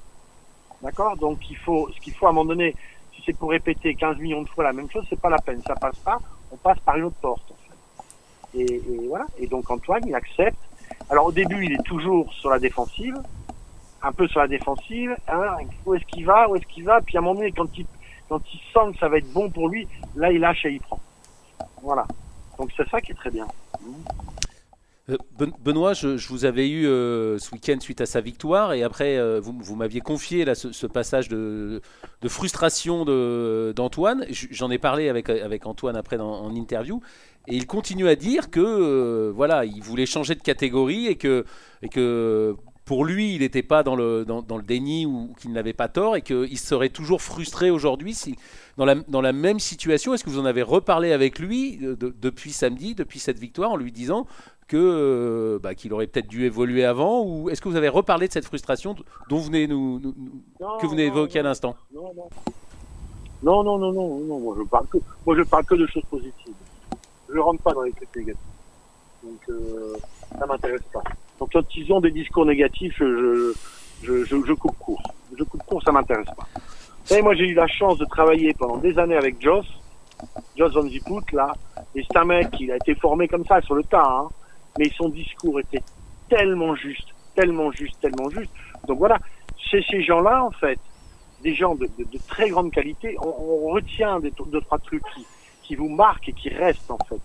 [0.82, 1.16] D'accord?
[1.16, 2.74] Donc il faut, ce qu'il faut à un moment donné,
[3.14, 5.60] si c'est pour répéter 15 millions de fois la même chose, c'est pas la peine.
[5.66, 6.18] Ça passe pas,
[6.50, 7.50] on passe par une autre porte.
[7.50, 8.60] En fait.
[8.60, 9.26] et, et voilà.
[9.38, 10.58] Et donc Antoine, il accepte.
[11.10, 13.16] Alors au début, il est toujours sur la défensive,
[14.02, 15.16] un peu sur la défensive.
[15.28, 17.00] Hein, où est-ce qu'il va Où est-ce qu'il va?
[17.00, 17.86] Puis à un moment donné, quand il,
[18.28, 20.80] quand il sent que ça va être bon pour lui, là, il lâche et il
[20.80, 21.00] prend.
[21.82, 22.06] Voilà.
[22.58, 23.46] Donc c'est ça qui est très bien.
[25.08, 28.82] Euh, Ben- Benoît, je, vous avais eu euh, ce week-end suite à sa victoire et
[28.82, 31.80] après euh, vous, vous m'aviez confié là, ce, passage de,
[32.22, 34.26] de frustration d'Antoine.
[34.30, 37.00] J'en ai parlé avec, avec Antoine après dans- en interview
[37.46, 41.44] et il continue à dire que voilà, il voulait changer de catégorie et que,
[41.82, 45.52] et que pour lui, il n'était pas dans le, dans, dans le déni ou qu'il
[45.52, 48.36] n'avait pas tort et qu'il serait toujours frustré aujourd'hui si,
[48.78, 50.14] dans, la, dans la même situation.
[50.14, 53.72] Est-ce que vous en avez reparlé avec lui euh, de- depuis samedi, depuis cette victoire,
[53.72, 54.26] en lui disant
[54.68, 58.28] que euh, bah, qu'il aurait peut-être dû évoluer avant ou est-ce que vous avez reparlé
[58.28, 58.94] de cette frustration
[59.28, 61.74] dont vous venez nous, nous- nous- Non, que vous venez non, d'évoquer à l'instant?
[61.92, 62.28] Non, non.
[63.42, 66.04] Non, non, non, non, non, moi je parle que, moi je parle que de choses
[66.08, 66.54] positives.
[67.32, 68.40] Je rentre pas dans les trucs négatifs.
[69.24, 69.96] Donc, euh,
[70.38, 71.02] ça m'intéresse pas.
[71.38, 73.52] Donc, quand ils ont des discours négatifs, je,
[74.02, 75.02] je, je, je coupe court.
[75.36, 76.46] Je coupe court, ça m'intéresse pas.
[77.04, 79.66] Savez, moi j'ai eu la chance de travailler pendant des années avec Joss,
[80.56, 81.52] Joss Van Ziput, là,
[81.94, 84.28] et c'est un mec, il a été formé comme ça, sur le tas, hein,
[84.76, 85.82] mais son discours était
[86.28, 88.50] tellement juste, tellement juste, tellement juste.
[88.88, 89.18] Donc voilà,
[89.70, 90.80] c'est ces gens-là, en fait,
[91.44, 95.04] des gens de, de, de très grande qualité, on, on retient des, deux, trois trucs
[95.14, 95.24] qui,
[95.62, 97.20] qui vous marquent et qui restent, en fait.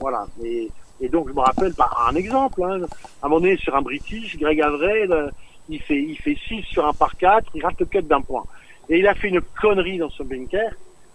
[0.00, 0.26] Voilà.
[0.42, 2.80] Et, et donc, je me rappelle, par un exemple, hein,
[3.22, 5.30] à un moment donné, sur un British, Greg Avril, euh,
[5.68, 8.44] il fait, il fait 6 sur un par 4, il rate le cut d'un point.
[8.88, 10.72] Et il a fait une connerie dans son bunker,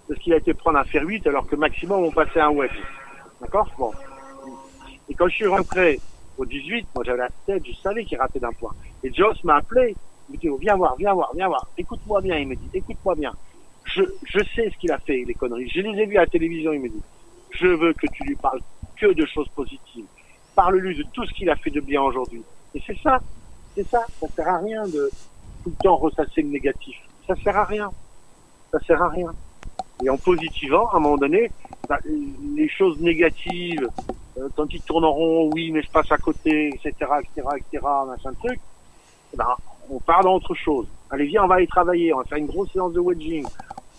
[0.07, 2.71] parce qu'il a été prendre un fer 8, alors que maximum, on passait un web.
[3.41, 3.69] D'accord?
[3.77, 3.91] Bon.
[5.09, 5.99] Et quand je suis rentré
[6.37, 8.73] au 18, moi j'avais la tête, je savais qu'il ratait d'un point.
[9.03, 9.95] Et Joss m'a appelé,
[10.29, 12.69] il me dit, oh, viens voir, viens voir, viens voir, écoute-moi bien, il me dit,
[12.73, 13.33] écoute-moi bien.
[13.83, 15.69] Je, je sais ce qu'il a fait, les conneries.
[15.69, 17.01] Je les ai vues à la télévision, il me dit.
[17.51, 18.61] Je veux que tu lui parles
[18.97, 20.05] que de choses positives.
[20.55, 22.43] Parle-lui de tout ce qu'il a fait de bien aujourd'hui.
[22.73, 23.19] Et c'est ça,
[23.75, 24.05] c'est ça.
[24.19, 25.09] Ça sert à rien de
[25.63, 26.95] tout le temps ressasser le négatif.
[27.27, 27.91] Ça sert à rien.
[28.71, 29.33] Ça sert à rien.
[30.03, 31.51] Et en positivant, à un moment donné,
[31.87, 31.99] bah,
[32.55, 33.87] les choses négatives,
[34.37, 37.85] euh, quand ils tournent en rond, oui, mais je passe à côté, etc., etc., etc.,
[38.05, 38.59] machin de truc,
[39.33, 39.47] eh ben,
[39.89, 40.87] on part dans autre chose.
[41.09, 43.45] Allez, viens, on va aller travailler, on va faire une grosse séance de wedging,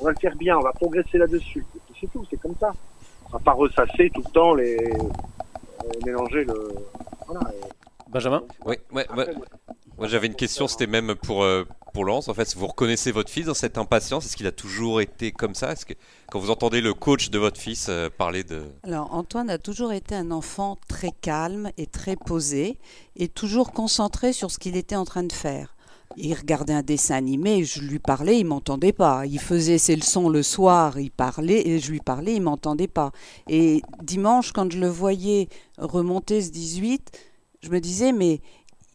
[0.00, 1.64] on va le faire bien, on va progresser là-dessus.
[1.98, 2.72] C'est tout, c'est comme ça.
[3.28, 6.68] On va pas ressasser tout le temps les, euh, mélanger le,
[7.26, 7.40] voilà.
[7.54, 9.34] et- Benjamin Oui, ouais, ouais.
[10.08, 12.28] j'avais une question, c'était même pour, euh, pour Lance.
[12.28, 14.24] En fait, vous reconnaissez votre fils dans cette impatience?
[14.26, 15.72] Est-ce qu'il a toujours été comme ça?
[15.72, 15.94] Est-ce que
[16.30, 18.62] quand vous entendez le coach de votre fils euh, parler de.
[18.84, 22.78] Alors Antoine a toujours été un enfant très calme et très posé
[23.16, 25.74] et toujours concentré sur ce qu'il était en train de faire.
[26.16, 29.26] Il regardait un dessin animé, je lui parlais, il m'entendait pas.
[29.26, 33.12] Il faisait ses leçons le soir, il parlait et je lui parlais, il m'entendait pas.
[33.48, 37.10] Et dimanche, quand je le voyais remonter ce 18,
[37.62, 38.40] je me disais mais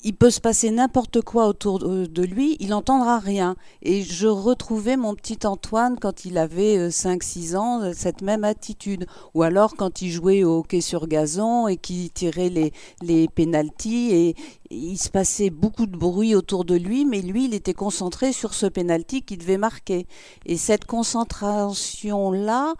[0.04, 3.56] il peut se passer n'importe quoi autour de de lui, il n'entendra rien.
[3.82, 9.08] Et je retrouvais mon petit Antoine quand il avait 5-6 ans, euh, cette même attitude.
[9.34, 14.10] Ou alors quand il jouait au hockey sur gazon et qu'il tirait les, les pénalties
[14.12, 14.36] et, et
[14.70, 18.54] il se passait beaucoup de bruit autour de lui, mais lui, il était concentré sur
[18.54, 20.08] ce pénalty qu'il devait marquer.
[20.46, 22.74] Et cette concentration-là,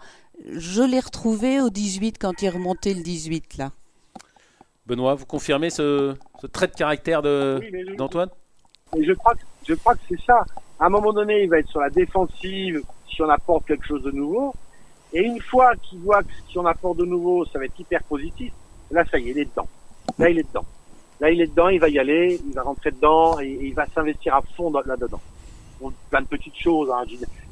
[0.50, 3.72] je l'ai retrouvée au 18 quand il remontait le 18 là.
[4.86, 8.28] Benoît, vous confirmez ce, ce trait de caractère de- oui, je- d'Antoine
[9.76, 10.44] crois que, c'est ça.
[10.80, 14.02] À un moment donné, il va être sur la défensive si on apporte quelque chose
[14.02, 14.52] de nouveau.
[15.12, 18.02] Et une fois qu'il voit que si on apporte de nouveau, ça va être hyper
[18.02, 18.52] positif,
[18.90, 19.68] là, ça y est, il est dedans.
[20.18, 20.64] Là, il est dedans.
[21.20, 23.74] Là, il est dedans, il va y aller, il va rentrer dedans et, et il
[23.74, 25.20] va s'investir à fond dans- là-dedans.
[25.80, 27.04] Bon, plein de petites choses, hein,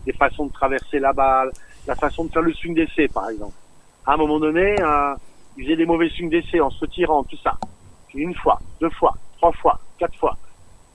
[0.05, 1.53] des façons de traverser la balle,
[1.87, 3.55] la façon de faire le swing d'essai, par exemple.
[4.07, 4.75] À un moment donné,
[5.57, 7.57] il faisait des mauvais swings d'essai en se retirant, tout ça.
[8.15, 10.37] Une fois, deux fois, trois fois, quatre fois.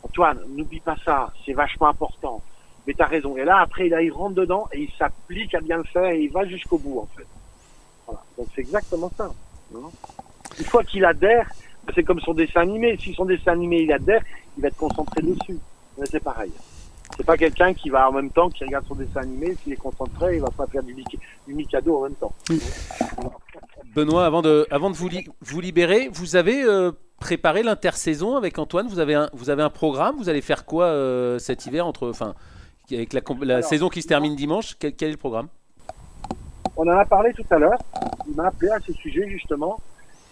[0.04, 2.41] Antoine, n'oublie pas ça, c'est vachement important.
[2.86, 3.36] Mais t'as raison.
[3.38, 6.22] Et là, après, là, il rentre dedans et il s'applique à bien le faire et
[6.22, 7.26] il va jusqu'au bout, en fait.
[8.06, 8.22] Voilà.
[8.38, 9.32] Donc c'est exactement ça.
[9.76, 9.89] hein.
[10.60, 11.50] Une fois qu'il adhère,
[11.94, 12.98] c'est comme son dessin animé.
[12.98, 14.22] Si son dessin animé, il adhère,
[14.58, 15.58] il va être concentré dessus.
[15.98, 16.52] Mais c'est pareil.
[17.18, 19.78] C'est pas quelqu'un qui va en même temps, qui regarde son dessin animé, s'il est
[19.78, 22.34] concentré, il va pas faire du, du Mikado en même temps.
[23.96, 28.60] Benoît, avant de, avant de vous, li- vous libérer, vous avez euh, préparé l'intersaison avec
[28.60, 28.88] Antoine.
[28.88, 30.15] Vous avez un, vous avez un programme.
[30.18, 32.34] Vous allez faire quoi euh, cet hiver entre, enfin,
[32.91, 35.48] avec la, la Alors, saison qui se termine dimanche quel, quel est le programme?
[36.76, 37.80] On en a parlé tout à l'heure.
[38.28, 39.80] Il m'a appelé à ce sujet, justement.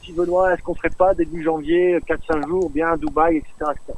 [0.03, 3.97] Si Benoît, est-ce qu'on ferait pas début janvier, 4-5 jours, bien à Dubaï, etc., etc.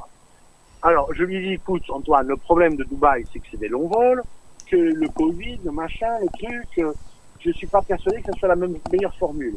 [0.86, 3.88] Alors, je lui dis, écoute, Antoine, le problème de Dubaï, c'est que c'est des longs
[3.88, 4.22] vols,
[4.70, 6.92] que le Covid, le machin, le truc, euh,
[7.40, 9.56] je suis pas persuadé que ce soit la meilleure formule.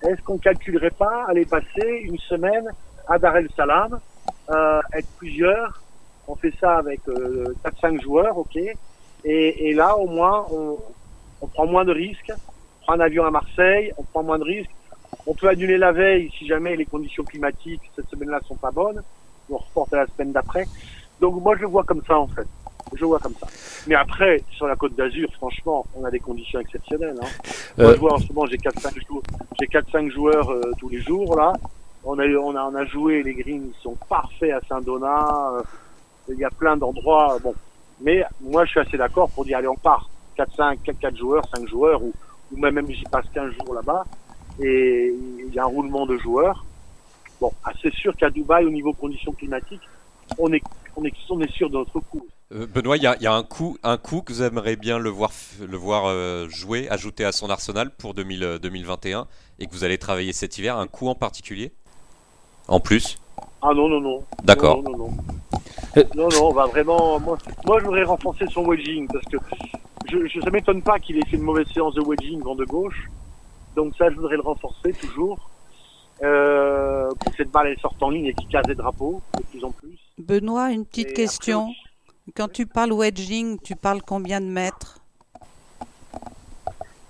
[0.00, 2.66] Est-ce qu'on calculerait pas aller passer une semaine
[3.06, 4.00] à Dar el Salam,
[4.48, 5.82] euh, être plusieurs,
[6.26, 10.78] on fait ça avec euh, 4-5 joueurs, ok, et, et là, au moins, on,
[11.42, 14.44] on prend moins de risques, on prend un avion à Marseille, on prend moins de
[14.44, 14.74] risques,
[15.26, 19.02] on peut annuler la veille si jamais les conditions climatiques cette semaine-là sont pas bonnes,
[19.52, 20.66] on reporte à la semaine d'après.
[21.20, 22.46] Donc moi je le vois comme ça en fait,
[22.94, 23.46] je vois comme ça.
[23.86, 27.16] Mais après, sur la côte d'Azur, franchement, on a des conditions exceptionnelles.
[27.20, 27.28] Hein.
[27.78, 29.22] Moi Euh, je vois en ce moment, j'ai 4-5 joueurs,
[29.60, 31.52] j'ai 4-5 joueurs euh, tous les jours là.
[32.04, 35.52] On a, on a, on a joué, les greens ils sont parfaits à Saint-Donat.
[35.58, 35.62] euh,
[36.28, 37.54] il y a plein d'endroits, bon.
[38.00, 40.08] Mais moi, je suis assez d'accord pour dire, allez, on part.
[40.36, 42.12] 4, 5, 4, 4 joueurs, 5 joueurs, ou,
[42.52, 44.04] ou même, même j'y passe 15 jours là-bas.
[44.60, 45.14] Et
[45.46, 46.64] il y a un roulement de joueurs.
[47.42, 49.80] Bon, ah, c'est sûr qu'à Dubaï, au niveau conditions climatiques,
[50.38, 50.62] on est,
[50.94, 52.24] on est, on est sûr de notre coup.
[52.52, 54.76] Euh, Benoît, il y a, il y a un, coup, un coup que vous aimeriez
[54.76, 59.26] bien le voir, le voir euh, jouer, ajouter à son arsenal pour 2000, euh, 2021
[59.58, 61.72] et que vous allez travailler cet hiver, un coup en particulier?
[62.68, 63.18] En plus?
[63.60, 64.22] Ah non, non, non.
[64.44, 64.80] D'accord.
[64.80, 65.10] Non, non, non.
[65.96, 66.04] Euh.
[66.14, 67.18] Non, non, on va vraiment.
[67.18, 69.38] Moi, moi je voudrais renforcer son wedging parce que
[70.08, 72.66] je, je, ça m'étonne pas qu'il ait fait une mauvaise séance de wedging vent de
[72.66, 73.10] gauche.
[73.74, 75.40] Donc, ça, je voudrais le renforcer toujours.
[76.24, 79.64] Euh, que cette balle elle sorte en ligne et qu'il casse des drapeaux de plus
[79.64, 79.98] en plus.
[80.18, 81.62] Benoît, une petite Et question.
[81.62, 84.98] après, Quand tu parles wedging, tu parles combien de mètres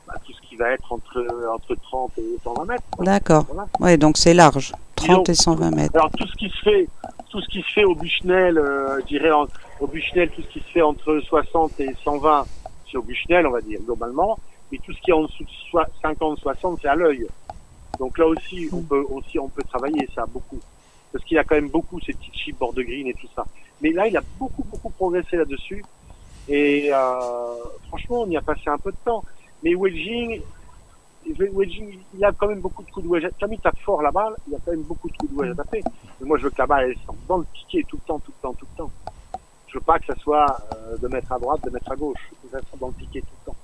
[0.07, 2.83] bah, tout ce qui va être entre, entre 30 et 120 mètres.
[3.01, 3.45] D'accord.
[3.49, 3.69] Voilà.
[3.81, 4.73] Ouais, donc c'est large.
[4.97, 5.95] 30 Disons- et 120 mètres.
[5.97, 6.89] Alors tout ce qui se fait,
[7.31, 9.47] tout ce qui se fait au Bushnell, euh, je dirais en-
[9.81, 12.45] au Bushnell, tout ce qui se fait entre 60 et 120,
[12.91, 14.39] c'est au Bushnell, on va dire globalement.
[14.73, 17.27] Et tout ce qui est en dessous de soi- 50, 60, c'est à l'œil.
[18.03, 20.59] Donc là aussi, on peut aussi on peut travailler ça beaucoup,
[21.13, 23.47] parce qu'il a quand même beaucoup ces petites chips bord de green et tout ça.
[23.81, 25.85] Mais là, il a beaucoup beaucoup progressé là-dessus.
[26.49, 27.55] Et euh,
[27.87, 29.23] franchement, on y a passé un peu de temps.
[29.63, 30.43] Mais wedging,
[31.53, 33.29] wedging, il a quand même beaucoup de coups de wedge.
[33.49, 35.63] Il tape fort la balle, il a quand même beaucoup de coups de wedge à
[35.63, 35.85] taper.
[36.21, 38.19] Mais moi, je veux que la balle elle sorte dans le piqué tout le temps,
[38.19, 38.91] tout le temps, tout le temps.
[39.69, 42.33] Je veux pas que ça soit euh, de mettre à droite, de mettre à gauche.
[42.51, 43.57] Ça soit dans le piqué tout le temps.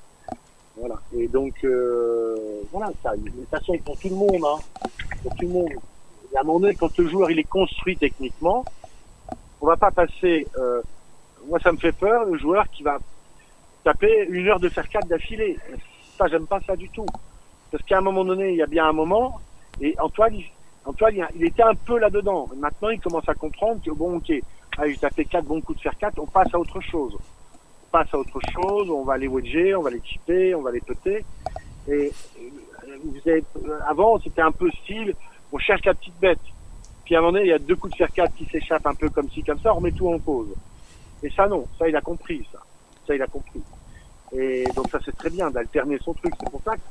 [0.79, 0.97] Voilà.
[1.17, 4.88] Et donc, euh, voilà, ça, de toute façon, pour tout le monde, hein,
[5.23, 5.71] pour tout le monde.
[6.33, 8.64] Y a un moment donné, quand le joueur il est construit techniquement,
[9.61, 10.47] on va pas passer.
[10.59, 10.83] Euh,
[11.47, 12.99] moi, ça me fait peur le joueur qui va
[13.83, 15.59] taper une heure de faire quatre d'affilée.
[16.19, 17.07] Ça, j'aime pas ça du tout.
[17.71, 19.41] Parce qu'à un moment donné, il y a bien un moment,
[19.81, 20.45] et Antoine, il,
[20.85, 22.49] Antoine, il, était un peu là-dedans.
[22.57, 24.33] Maintenant, il commence à comprendre que bon, ok,
[24.79, 27.17] allez, j'ai tapé quatre bons coups de faire quatre, on passe à autre chose.
[27.88, 30.70] On passe à autre chose, on va les wedger, on va les chipper, on va
[30.70, 31.24] les peter.
[31.88, 32.12] Et
[32.87, 35.14] euh, vous avez, euh, avant, c'était un peu style,
[35.53, 36.38] on cherche la petite bête.
[37.07, 38.87] Puis à un moment donné, il y a deux coups de fer 4 qui s'échappent
[38.87, 40.48] un peu comme ci, comme ça, on remet tout en pause.
[41.22, 41.66] Et ça, non.
[41.79, 42.59] Ça, il a compris, ça.
[43.07, 43.62] Ça, il a compris.
[44.33, 46.35] Et donc, ça, c'est très bien d'alterner son truc.
[46.38, 46.83] C'est pour ça que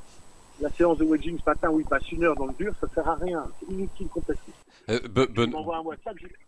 [0.60, 2.88] la séance de wedging ce matin où il passe une heure dans le dur, ça
[2.96, 3.46] sert à rien.
[3.60, 4.54] C'est inutile complètement.
[4.90, 6.16] Euh, Ben- un WhatsApp.
[6.20, 6.47] je-.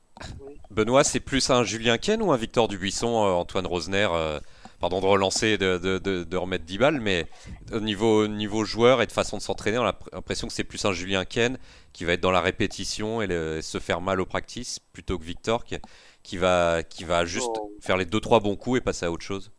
[0.71, 4.39] Benoît, c'est plus un Julien Ken ou un Victor Dubuisson, euh, Antoine Rosner euh,
[4.79, 7.27] Pardon de relancer, de, de, de, de remettre 10 balles, mais
[7.73, 10.63] au niveau, au niveau joueur et de façon de s'entraîner, on a l'impression que c'est
[10.63, 11.57] plus un Julien Ken
[11.91, 15.17] qui va être dans la répétition et, le- et se faire mal au practice plutôt
[15.19, 15.75] que Victor qui,
[16.23, 17.51] qui, va, qui va juste
[17.81, 19.51] faire les 2-3 bons coups et passer à autre chose.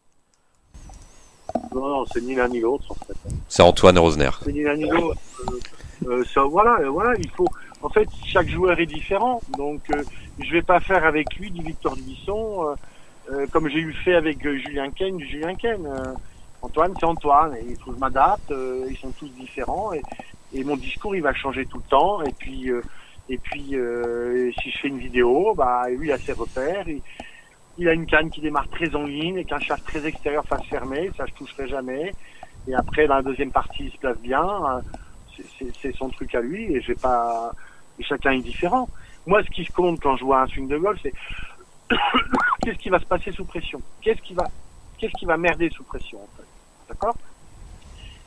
[1.75, 3.14] Non, non, c'est ni l'un ni l'autre, en fait.
[3.49, 4.31] C'est Antoine Rosner.
[4.42, 5.20] C'est ni l'un ni l'autre.
[6.07, 7.46] Euh, ça, voilà, voilà, il faut.
[7.83, 9.83] En fait, chaque joueur est différent, donc
[10.44, 12.74] je vais pas faire avec lui du Victor Dubuisson euh,
[13.31, 15.87] euh, comme j'ai eu fait avec euh, Julien Ken, du Julien Ken.
[16.62, 18.50] Antoine, c'est Antoine, et je m'adapte.
[18.50, 20.03] ils sont tous différents, et,
[20.53, 22.22] et mon discours il va changer tout le temps.
[22.22, 22.70] Et puis,
[23.31, 26.87] et puis, si je fais une vidéo, bah lui il a ses repères.
[27.79, 30.64] Il, a une canne qui démarre très en ligne, avec un shaft très extérieur face
[30.68, 32.14] fermée, ça je toucherai jamais.
[32.66, 34.83] Et après, dans la deuxième partie, il se place bien.
[35.37, 37.53] c'est- c'est- c'est son truc à lui et j'ai pas
[37.98, 38.88] et chacun est différent.
[39.26, 41.12] Moi, ce qui compte quand je vois un swing de golf, c'est
[42.62, 43.80] qu'est-ce qui va se passer sous pression?
[44.00, 44.44] Qu'est-ce qui va
[44.98, 46.46] qu'est-ce qui va merder sous pression en fait?
[46.88, 47.14] D'accord?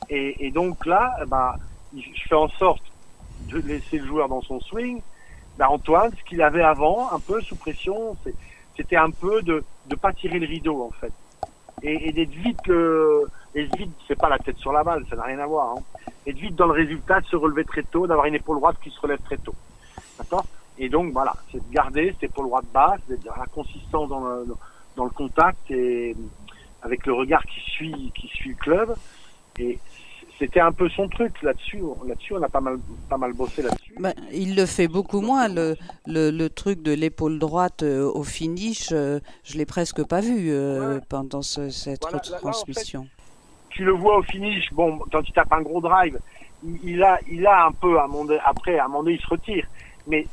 [0.09, 1.15] Et, et donc là,
[1.93, 2.83] il- je fais en sorte
[3.49, 5.01] de laisser le joueur dans son swing.
[5.57, 8.17] Ben, Antoine, ce qu'il avait avant, un peu sous pression,
[8.75, 11.13] c'était un peu de ne pas tirer le rideau en fait.
[11.83, 13.27] Et, et d'être vite le.
[13.55, 15.75] Et vite, c'est pas la tête sur la balle, ça n'a rien à voir.
[15.77, 15.81] Hein.
[16.25, 18.89] Être vite dans le résultat, de se relever très tôt, d'avoir une épaule droite qui
[18.89, 19.53] se relève très tôt.
[20.17, 20.45] D'accord?
[20.77, 24.45] Et donc voilà, c'est de garder cette épaule droite basse, d'être la consistance dans le,
[24.95, 26.15] dans le contact et
[26.81, 28.95] avec le regard qui suit, qui suit le club.
[29.59, 29.77] Et
[30.39, 31.79] c'était un peu son truc là-dessus.
[32.07, 33.93] Là-dessus, on a pas mal, pas mal bossé là-dessus.
[33.99, 35.47] Ben, il le fait beaucoup moins.
[35.47, 35.75] Le,
[36.07, 40.49] le, le truc de l'épaule droite euh, au finish, euh, je l'ai presque pas vu
[40.49, 41.01] euh, Ouais.
[41.07, 43.07] pendant ce- cette Voilà, là- là, en fait, retransmission.
[43.69, 46.19] tu le vois au finish, bon, quand il tape un gros drive,
[46.63, 49.21] il, il a, il a un peu à mon, après, à un moment donné, il
[49.21, 49.67] se retire.
[50.07, 50.27] Mais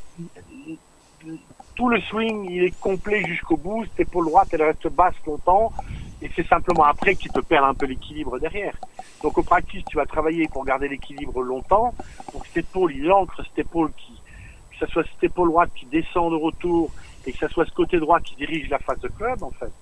[1.75, 3.85] tout le swing, il est complet jusqu'au bout.
[3.85, 5.73] Cette épaule droite, elle reste basse longtemps.
[6.23, 8.77] Et c'est simplement après qu'il peut perdre un peu l'équilibre derrière.
[9.23, 11.95] Donc au practice, tu vas travailler pour garder l'équilibre longtemps.
[12.31, 14.13] Pour que cette épaule, il ancre cette épaule qui,
[14.71, 16.91] que ce soit cette épaule droite qui descend de retour
[17.27, 19.73] et que ce soit ce côté droit qui dirige la face de club, en fait.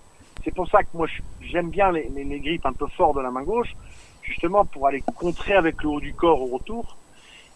[0.45, 1.07] C'est pour ça que moi,
[1.41, 3.75] j'aime bien les, les, les grippes un peu forts de la main gauche,
[4.23, 6.97] justement pour aller contrer avec le haut du corps au retour.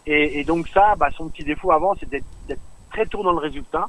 [0.07, 2.25] Et, et donc ça, bah, son petit défaut avant, c'est d'être
[2.91, 3.87] très tôt dans le résultat.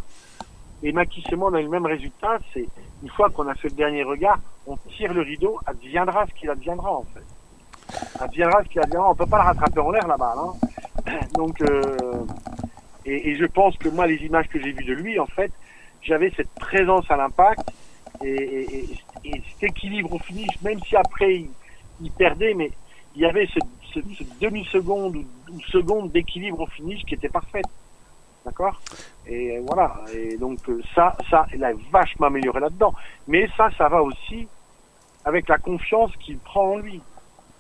[0.84, 2.40] Et Makis et moi, on a le même résultat.
[2.54, 2.68] C'est
[3.02, 6.50] une fois qu'on a fait le dernier regard, on tire le rideau, adviendra ce qu'il
[6.50, 7.24] adviendra en fait.
[8.20, 9.10] Adviendra ce qu'il adviendra.
[9.12, 10.36] On peut pas le rattraper en l'air là-bas.
[10.38, 11.18] Hein.
[11.36, 11.98] Donc, euh,
[13.06, 15.52] et, et je pense que moi, les images que j'ai vues de lui, en fait,
[16.02, 17.62] j'avais cette présence à l'impact
[18.24, 18.90] et, et-
[19.26, 21.50] et cet équilibre au finish, même si après il,
[22.02, 22.72] il perdait, mais
[23.16, 23.60] il y avait ce,
[23.94, 27.66] ce, ce demi-seconde ou, seconde d'équilibre au finish qui était parfaite.
[28.46, 28.82] D'accord?
[29.28, 30.02] Et voilà.
[30.14, 32.94] Et donc euh, ça, ça, il a vachement amélioré là-dedans.
[33.28, 34.48] Mais ça, ça va aussi
[35.26, 37.02] avec la confiance qu'il prend en lui.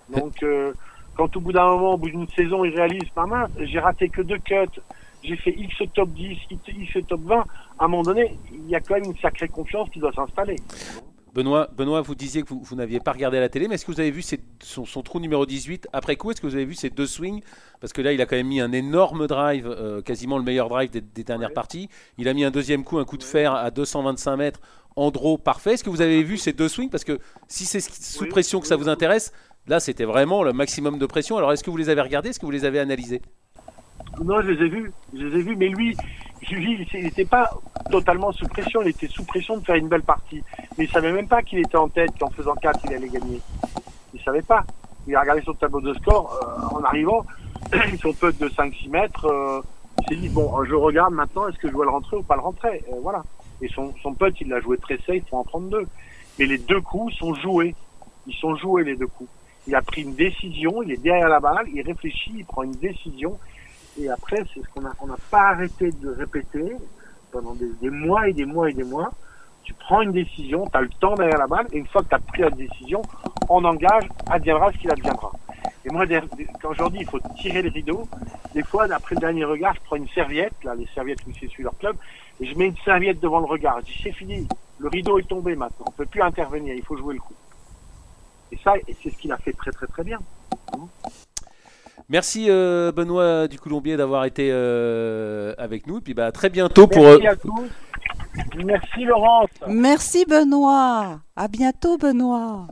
[0.09, 0.73] Donc euh,
[1.15, 4.09] quand au bout d'un moment, au bout d'une saison, il réalise, pas mince, j'ai raté
[4.09, 4.81] que deux cuts,
[5.23, 7.45] j'ai fait X top 10, X top 20, à
[7.79, 10.57] un moment donné, il y a quand même une sacrée confiance qui doit s'installer.
[11.33, 13.85] Benoît, Benoît, vous disiez que vous, vous n'aviez pas regardé à la télé, mais est-ce
[13.85, 16.29] que vous avez vu ses- son, son trou numéro 18 après coup?
[16.29, 17.41] Est-ce que vous avez vu ses deux swings?
[17.81, 20.69] Parce que là, il a quand même mis un énorme drive, euh, quasiment le meilleur
[20.69, 21.53] drive des, des dernières Ouais.
[21.55, 21.89] parties.
[22.19, 24.59] Il a mis un deuxième coup, un coup de fer à 225 mètres
[24.95, 25.73] en draw parfait.
[25.73, 26.91] Est-ce que vous avez vu ces deux swings?
[26.91, 27.17] Parce que
[27.47, 29.33] si c'est sous Oui, pression que ça vous intéresse,
[29.65, 31.35] là, c'était vraiment le maximum de pression.
[31.37, 32.29] Alors, est-ce que vous les avez regardés?
[32.29, 33.23] Est-ce que vous les avez analysés?
[34.21, 35.95] Non, je les ai vus, je les ai vus, mais lui,
[36.51, 37.49] lui, il n'était pas
[37.89, 40.43] totalement sous pression, il était sous pression de faire une belle partie.
[40.77, 43.41] Mais il savait même pas qu'il était en tête, qu'en faisant 4, il allait gagner.
[44.13, 44.63] Il savait pas.
[45.07, 47.25] Il a regardé son tableau de score euh, en arrivant,
[48.01, 49.61] son putt de 5-6 mètres, euh,
[50.01, 52.35] il s'est dit, bon, je regarde maintenant, est-ce que je dois le rentrer ou pas
[52.35, 52.83] le rentrer?
[52.91, 53.23] Euh, Voilà.
[53.61, 55.85] Et son, son putt, il l'a joué très safe pour en prendre deux.
[56.39, 57.75] Mais les deux coups sont joués.
[58.27, 59.29] Ils sont joués, les deux coups.
[59.67, 62.73] Il a pris une décision, il est derrière la balle, il réfléchit, il prend une
[62.73, 63.37] décision.
[63.99, 66.75] Et après, c'est ce qu'on n'a on pas arrêté de répéter
[67.31, 69.11] pendant des, mois et des mois et des mois.
[69.63, 72.09] Tu prends une décision, tu as le temps derrière la balle, et une fois que
[72.09, 73.01] tu as pris la décision,
[73.49, 75.31] on engage, adviendra ce qu'il adviendra.
[75.85, 76.05] Et moi,
[76.61, 78.07] quand je dis il faut tirer le rideau,
[78.53, 81.47] des fois, après le dernier regard, je prends une serviette, là, les serviettes où c'est
[81.47, 81.95] sur leur club,
[82.41, 83.79] et je mets une serviette devant le regard.
[83.81, 84.47] Je dis c'est fini,
[84.79, 87.35] le rideau est tombé maintenant, on peut plus intervenir, il faut jouer le coup.
[88.51, 90.19] Et ça, et c'est ce qu'il a fait très très très bien.
[92.09, 95.97] Merci euh, Benoît du Colombier d'avoir été euh, avec nous.
[95.97, 97.05] Et puis bah, à très bientôt pour.
[97.05, 97.69] euh, Merci à tous.
[98.65, 99.49] Merci Laurence.
[99.67, 101.19] Merci Benoît.
[101.35, 102.67] À bientôt Benoît.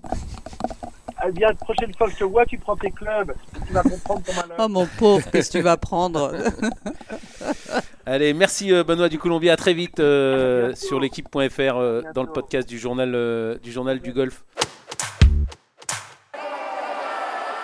[1.35, 3.31] Bien, la prochaine fois que je te vois, tu prends tes clubs.
[3.67, 4.57] Tu vas comprendre ton malheur.
[4.57, 6.31] Oh mon pauvre, qu'est-ce que tu vas prendre
[8.07, 9.51] Allez, merci euh, Benoît du Colombier.
[9.51, 13.71] À très vite euh, À sur l'équipe.fr euh, dans le podcast du journal, euh, du,
[13.71, 14.43] journal du golf.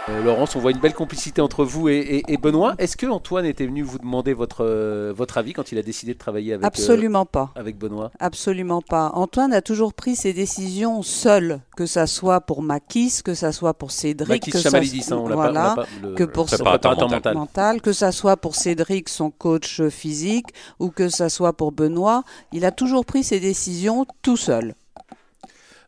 [0.10, 2.76] Euh, Laurence, on voit une belle complicité entre vous et, et- et Benoît.
[2.78, 6.13] Est-ce que Antoine était venu vous demander votre, euh, votre avis quand il a décidé
[6.13, 7.52] de travailler avec, euh, Absolument pas.
[7.56, 8.12] avec Benoît?
[8.20, 9.12] Absolument pas.
[9.15, 13.74] Antoine a toujours pris ses décisions seul, que ça soit pour Makis, que ça soit
[13.74, 14.82] pour Cédric, que ça hein,
[15.12, 18.14] on l'a pas- on voilà, l'a pas- le- que pour le préparateur mental, que ça
[18.14, 20.47] soit pour Cédric, son coach physique,
[20.80, 24.74] ou que ça soit pour Benoît, il a toujours pris ses décisions tout seul.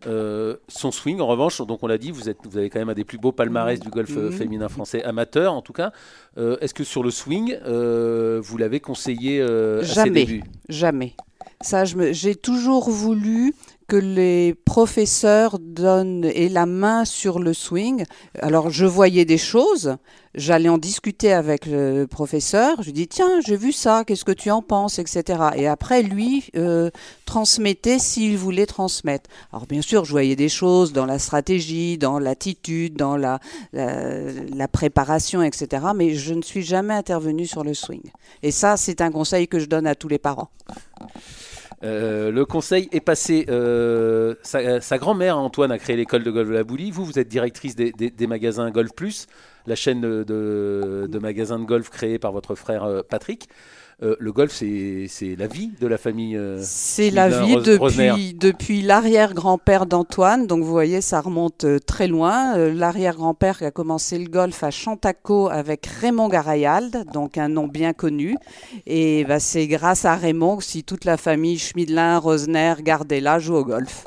[0.07, 2.89] Euh, son swing, en revanche, donc on l'a dit, vous, êtes, vous avez quand même
[2.89, 4.31] un des plus beaux palmarès du golf euh, Mhm.
[4.31, 5.91] féminin français amateur, en tout cas.
[6.37, 10.25] Euh, Est-ce que sur le swing, euh, vous l'avez conseillé à ses Jamais.
[10.25, 10.43] débuts?
[10.69, 11.13] Jamais.
[11.61, 13.53] Ça, j'ai toujours voulu
[13.89, 18.05] que les professeurs donnent aient la main sur le swing.
[18.39, 19.97] Alors, je voyais des choses,
[20.35, 22.77] j'allais en discuter avec le professeur.
[22.81, 25.41] Je lui dis tiens, j'ai vu ça, qu'est-ce que tu en penses, etc.
[25.55, 26.91] Et après, lui euh,
[27.25, 29.27] transmettait s'il voulait transmettre.
[29.51, 33.39] Alors, bien sûr, je voyais des choses dans la stratégie, dans l'attitude, dans la,
[33.73, 34.21] la,
[34.55, 35.87] la préparation, etc.
[35.95, 38.03] Mais je ne suis jamais intervenue sur le swing.
[38.43, 40.51] Et ça, c'est un conseil que je donne à tous les parents.
[41.83, 43.45] Euh, le conseil est passé.
[43.49, 46.91] euh, sa sa grand-mère, Antoine, a créé l'école de golf de la Boulie.
[46.91, 49.27] Vous, vous êtes directrice des, magasins Golf Plus,
[49.65, 53.47] la chaîne de, magasins de golf créée par votre frère euh, Patrick.
[54.01, 56.37] Euh, le golf, c'est la vie de la famille.
[56.37, 60.47] euh, C'est la vie depuis, depuis l'arrière-grand-père d'Antoine.
[60.47, 62.57] Donc vous voyez, ça remonte euh, très loin.
[62.57, 67.91] L'arrière-grand-père qui a commencé le golf à Chantaco avec Raymond Garayald, donc un nom bien
[67.91, 68.37] connu.
[68.87, 73.65] Et bah, c'est grâce à Raymond si toute la famille Schmidlin, Rosner, Gardella joue au
[73.65, 74.05] golf.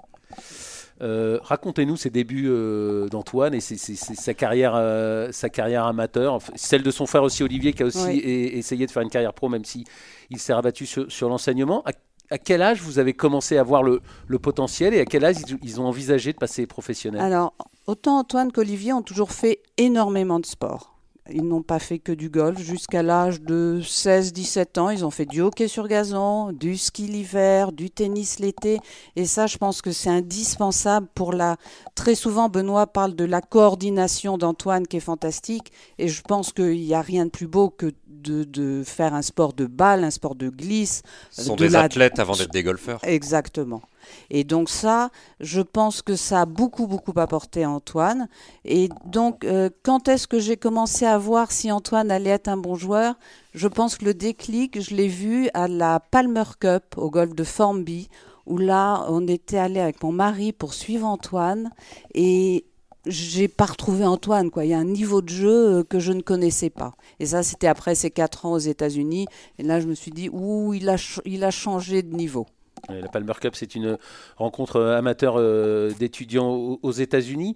[1.02, 5.84] Euh, Racontez-nous ses débuts euh, d'Antoine et ses- ses- ses- sa, carrière, euh, sa carrière
[5.86, 8.18] amateur, celle de son frère aussi Olivier qui a aussi Oui.
[8.24, 9.84] essayé de faire une carrière pro même si
[10.30, 11.82] il s'est rabattu sur, sur l'enseignement.
[11.84, 11.90] À,
[12.30, 15.36] à quel âge vous avez commencé à voir le, le potentiel et à quel âge
[15.48, 17.20] ils, ils ont envisagé de passer professionnel?
[17.20, 17.52] Alors,
[17.88, 20.91] autant Antoine qu'Olivier ont toujours fait énormément de sport.
[21.30, 22.58] Ils n'ont pas fait que du golf.
[22.60, 27.70] Jusqu'à l'âge de 16-17 ans, ils ont fait du hockey sur gazon, du ski l'hiver,
[27.70, 28.80] du tennis l'été.
[29.14, 31.56] Et ça, je pense que c'est indispensable pour la...
[31.94, 35.72] Très souvent, Benoît parle de la coordination d'Antoine qui est fantastique.
[35.98, 39.22] Et je pense qu'il n'y a rien de plus beau que de, de faire un
[39.22, 41.02] sport de balle, un sport de glisse.
[41.30, 42.98] Ce sont de des la- athlètes avant d'être des golfeurs.
[43.04, 43.82] Exactement.
[44.30, 45.10] Et donc ça,
[45.40, 48.28] je pense que ça a beaucoup, beaucoup apporté à Antoine.
[48.64, 52.56] Et donc, euh, quand est-ce que j'ai commencé à voir si Antoine allait être un
[52.56, 53.14] bon joueur?
[53.54, 57.44] Je pense que le déclic, je l'ai vu à la Palmer Cup au golf de
[57.44, 58.08] Formby,
[58.46, 61.70] où là, on était allé avec mon mari pour suivre Antoine.
[62.14, 62.64] Et
[63.06, 64.50] j'ai pas retrouvé Antoine.
[64.50, 64.64] Quoi.
[64.64, 66.94] Il y a un niveau de jeu euh, que je ne connaissais pas.
[67.20, 69.26] Et ça, c'était après ses quatre ans aux États-Unis.
[69.58, 72.46] Et là, je me suis dit, ouh, il a, il a changé de niveau.
[72.90, 73.96] Euh, La Palmer Cup, c'est une
[74.36, 77.54] rencontre euh, amateur euh, d'étudiants aux, États-Unis.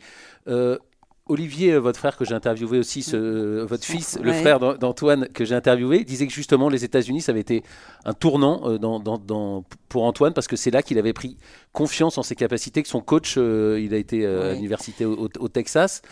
[1.29, 4.41] Olivier, votre frère que j'ai interviewé aussi, ce- votre fils, le Ouais.
[4.43, 7.65] frère d'An- d'Antoine que j'ai interviewé, disait que justement les États-Unis, ça avait été
[8.05, 11.37] un tournant dans, dans- dans- pour Antoine parce que c'est là qu'il avait pris
[11.73, 15.15] confiance en ses capacités, que son coach, euh, il a été euh, à l'université au,
[15.25, 16.03] au- au Texas,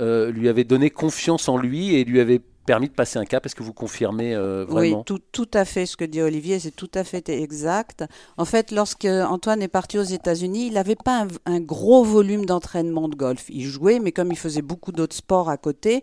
[0.00, 3.44] euh, lui avait donné confiance en lui et lui avait permis de passer un cap.
[3.46, 6.58] Est-ce que vous confirmez euh, vraiment Oui, tout, tout à fait ce que dit Olivier,
[6.58, 8.04] c'est tout à fait exact.
[8.36, 12.46] En fait, lorsque Antoine est parti aux États-Unis, il n'avait pas un, un gros volume
[12.46, 13.46] d'entraînement de golf.
[13.48, 16.02] Il jouait, mais comme il faisait beaucoup d'autres sports à côté,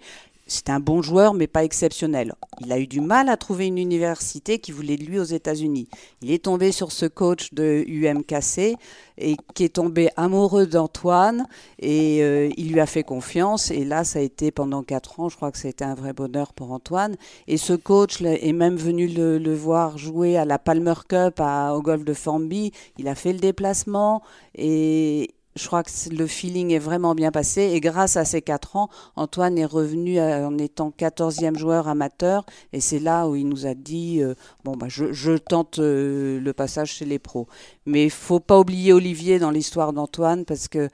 [0.52, 2.34] c'était un bon joueur, mais pas exceptionnel.
[2.60, 5.88] Il a eu du mal à trouver une université qui voulait de lui aux États-Unis.
[6.22, 8.76] Il est tombé sur ce coach de UMKC
[9.18, 11.48] et qui est tombé amoureux d'Antoine
[11.80, 13.72] et euh, il lui a fait confiance.
[13.72, 16.52] Et là, ça a été pendant quatre ans, je crois que été un vrai bonheur
[16.52, 17.16] pour Antoine.
[17.48, 22.04] Et ce coach est même venu le, voir jouer à la Palmer Cup au golf
[22.04, 22.74] de Formby.
[22.98, 24.22] Il a fait le déplacement
[24.56, 27.62] et je crois que le feeling est vraiment bien passé.
[27.74, 32.46] Et grâce à ces quatre ans, Antoine est revenu euh, en étant 14e joueur amateur.
[32.74, 34.34] Et c'est là où il nous a dit euh,
[34.64, 37.48] Bon, bah, je, je tente euh, le passage chez les pros.
[37.86, 40.90] Mais il faut pas oublier Olivier dans l'histoire d'Antoine parce que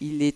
[0.00, 0.34] il est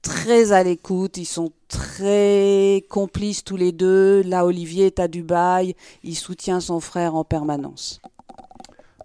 [0.00, 4.22] très à l'écoute, ils sont très complices tous les deux.
[4.22, 8.00] Là, Olivier est à Dubaï, il soutient son frère en permanence.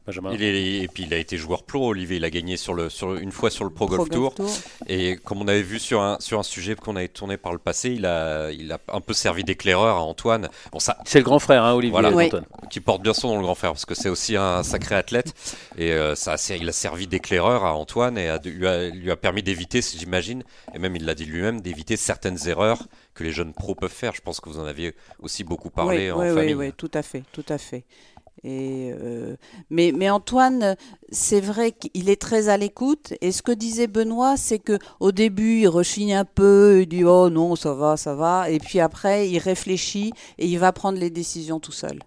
[0.08, 2.16] Benjamin Il est, et puis il a été joueur pro, Olivier.
[2.18, 4.34] Il a gagné sur le, sur, une fois sur le Pro Golf Tour.
[4.88, 7.60] Et comme on avait vu sur un, sur un sujet qu'on avait tourné par le
[7.60, 10.48] passé, il a, il a un peu servi d'éclaireur à Antoine.
[10.72, 12.12] Bon, ça, C'est le grand frère, hein, Olivier Voilà.
[12.12, 12.30] Oui.
[12.72, 15.34] qui porte bien son nom, le grand frère, parce que c'est aussi un sacré athlète.
[15.78, 19.18] Et euh, ça, il a servi d'éclaireur à Antoine et a- lui, a, lui a
[19.18, 20.44] permis d'éviter, j'imagine,
[20.74, 24.14] et même il l'a dit lui-même, d'éviter certaines erreurs que les jeunes pros peuvent faire.
[24.16, 26.54] Je pense que vous en aviez aussi beaucoup parlé oui, en oui, famille.
[26.56, 27.84] Oui, oui, tout à fait, tout à fait.
[28.46, 29.36] Euh,
[29.70, 30.76] mais, Antoine,
[31.12, 33.14] c'est vrai qu'il est très à l'écoute.
[33.22, 37.04] Et ce que disait Benoît, c'est que au début, il rechigne un peu, il dit
[37.04, 38.50] oh non, ça va, ça va.
[38.50, 42.00] Et puis après, il réfléchit et il va prendre les décisions tout seul.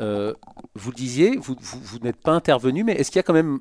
[0.00, 0.32] Euh,
[0.74, 1.56] vous le disiez, vous
[2.02, 3.60] n'êtes pas intervenu, mais est-ce qu'il y a quand même,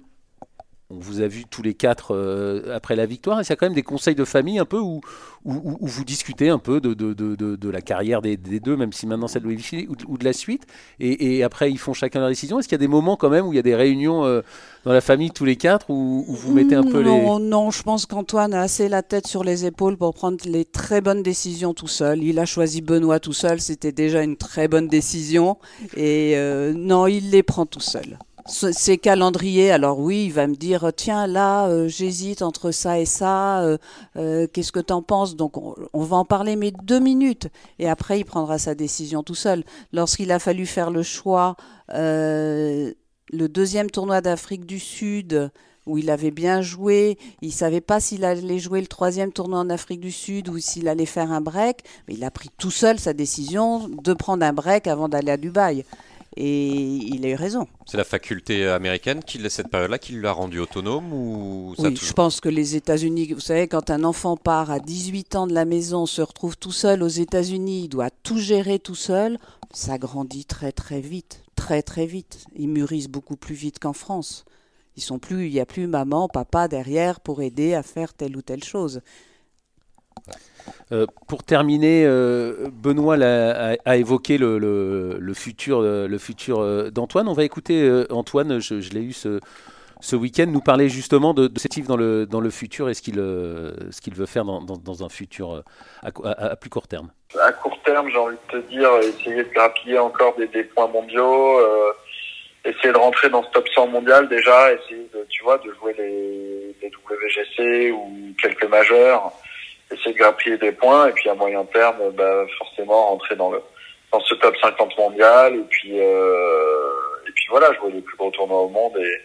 [0.89, 3.59] on vous a vu tous les quatre euh, après la victoire, est-ce qu'il y a
[3.59, 5.01] quand même des conseils de famille un peu où,
[5.43, 8.37] où, où- où vous discutez un peu de, de, de, de- de la carrière des,
[8.37, 10.63] des deux, même si maintenant c'est de Louis ou, de- ou de la suite,
[10.99, 13.29] et, et après ils font chacun leur décision Est-ce qu'il y a des moments quand
[13.29, 14.41] même où il y a des réunions euh,
[14.85, 17.09] dans la famille tous les quatre où, où vous mettez un peu les...
[17.09, 20.63] non, non, je pense qu'Antoine a assez la tête sur les épaules pour prendre les
[20.63, 22.23] très bonnes décisions tout seul.
[22.23, 25.57] Il a choisi Benoît tout seul, c'était déjà une très bonne décision.
[25.97, 28.17] Et euh, non, il les prend tout seul.
[28.49, 32.97] Ce- Ses calendriers, alors oui, il va me dire tiens là, euh, j'hésite entre ça
[32.99, 33.61] et ça.
[33.61, 33.77] euh,
[34.15, 35.35] euh, Qu'est-ce que t'en penses?
[35.35, 37.49] Donc on, va en parler mais deux minutes.
[37.79, 39.63] Et après, il prendra sa décision tout seul.
[39.91, 41.55] Lorsqu'il a fallu faire le choix,
[41.89, 42.93] le
[43.31, 45.51] deuxième tournoi d'Afrique du Sud
[45.85, 47.17] où il avait bien joué.
[47.41, 50.87] Il savait pas s'il allait jouer le troisième tournoi en Afrique du Sud ou s'il
[50.87, 51.83] allait faire un break.
[52.07, 55.37] Mais il a pris tout seul sa décision de prendre un break avant d'aller à
[55.37, 55.85] Dubaï.
[56.39, 57.65] Et il a eu raison.
[57.87, 62.07] C'est la faculté américaine qui, cette période-là, qui l'a rendu autonome ou ça Oui, toujours-
[62.09, 65.53] je pense que les États-Unis, vous savez, quand un enfant part à 18 ans de
[65.55, 69.39] la maison, se retrouve tout seul aux États-Unis, il doit tout gérer tout seul,
[69.71, 72.45] ça grandit très très vite, très très vite.
[72.55, 74.45] Ils mûrissent beaucoup plus vite qu'en France.
[74.95, 78.37] Ils sont plus, il n'y a plus maman, papa derrière pour aider à faire telle
[78.37, 79.01] ou telle chose.
[80.91, 87.27] Euh, pour terminer, euh, Benoît a, évoqué le, futur, le futur euh, d'Antoine.
[87.27, 91.77] On va écouter Antoine, je, l'ai eu ce, week-end, nous parler justement de, de cet
[91.85, 93.15] dans le, futur et ce qu'il
[94.13, 95.63] veut faire dans, un futur
[96.03, 97.09] à, plus court terme.
[97.41, 101.59] À court terme, j'ai envie de te dire, essayer de grappiller encore des, points mondiaux,
[101.59, 101.91] euh,
[102.63, 107.91] essayer de rentrer dans ce top 100 mondial déjà, essayer de jouer les, les WGC
[107.91, 109.33] ou quelques majeurs,
[109.91, 113.61] essayer de grappiller des points et puis à moyen terme, bah, forcément rentrer dans le
[114.11, 116.89] dans ce top 50 mondial et puis euh,
[117.27, 119.21] et puis voilà, jouer les plus gros tournois au monde et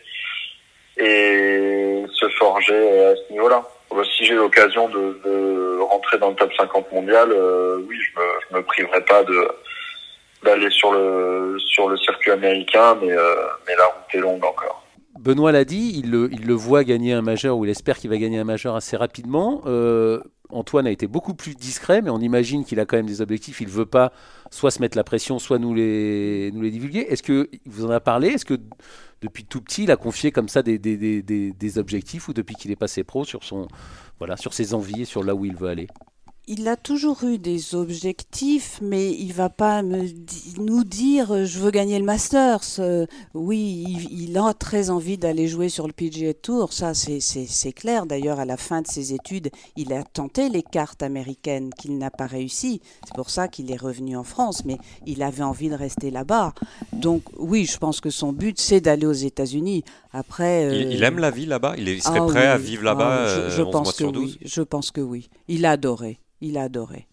[1.02, 3.62] et se forger à ce niveau-là.
[3.94, 8.20] Euh, Si j'ai l'occasion de, de rentrer dans le top 50 mondial, euh, oui, je
[8.20, 9.48] me, je me priverai pas de
[10.44, 13.34] d'aller sur le sur le circuit américain, mais euh,
[13.66, 14.84] mais la route est longue encore.
[15.20, 18.10] Benoît l'a dit, il le, il le voit gagner un majeur ou il espère qu'il
[18.10, 19.62] va gagner un majeur assez rapidement.
[19.66, 20.20] Euh,
[20.52, 23.60] Antoine a été beaucoup plus discret, mais on imagine qu'il a quand même des objectifs.
[23.60, 24.12] Il ne veut pas
[24.50, 27.00] soit se mettre la pression, soit nous les, nous les divulguer.
[27.00, 28.28] Est-ce qu'il vous en a parlé?
[28.28, 28.58] Est-ce que
[29.20, 32.32] depuis tout petit, il a confié comme ça des, des, des, des, des objectifs ou
[32.32, 33.68] depuis qu'il est passé pro sur, son,
[34.18, 35.88] voilà, sur ses envies et sur là où il veut aller?
[36.48, 41.44] Il a toujours eu des objectifs, mais il va pas me di- nous dire euh,
[41.44, 42.60] je veux gagner le Masters.
[42.80, 47.72] Euh, oui, il, il a très envie d'aller jouer sur le PGA Tour, ça c'est-
[47.72, 48.06] clair.
[48.06, 52.10] D'ailleurs, à la fin de ses études, il a tenté les cartes américaines qu'il n'a
[52.10, 52.80] pas réussi.
[53.06, 56.54] C'est pour ça qu'il est revenu en France, mais il avait envie de rester là-bas.
[56.92, 59.84] Donc oui, je pense que son but c'est d'aller aux États-Unis.
[60.12, 61.76] Après, Il, euh, il aime la vie là-bas?
[61.78, 63.92] Il, est- il serait ah prêt à vivre là-bas Ah, je- je, 11 pense mois
[63.92, 64.46] que sur 12 oui.
[64.48, 65.28] Je pense que oui.
[65.46, 66.18] Il a adoré.
[66.42, 67.08] Il a adoré.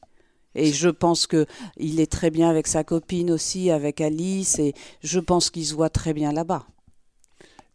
[0.55, 1.45] Et je pense que
[1.77, 4.73] il est très bien avec sa copine aussi, avec Alice, et
[5.03, 6.65] je pense qu'il se voit très bien là-bas.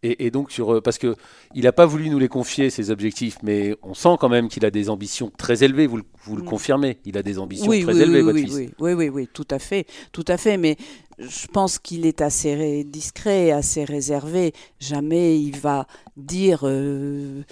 [0.03, 1.17] et, et donc, sur, euh, parce que
[1.55, 4.65] il n'a pas voulu nous les confier, ses objectifs, mais on sent quand même qu'il
[4.67, 6.45] a des ambitions très élevées, vous le, vous le Mm.
[6.45, 6.99] confirmez.
[7.07, 8.61] Il a des ambitions Oui, très oui, élevées, oui, votre oui, fils.
[8.81, 10.59] oui, oui, oui, tout à fait, tout à fait.
[10.59, 10.77] Mais
[11.19, 14.53] je pense qu'il est assez discret, assez réservé.
[14.79, 15.87] Jamais il va
[16.19, 17.43] dire, euh,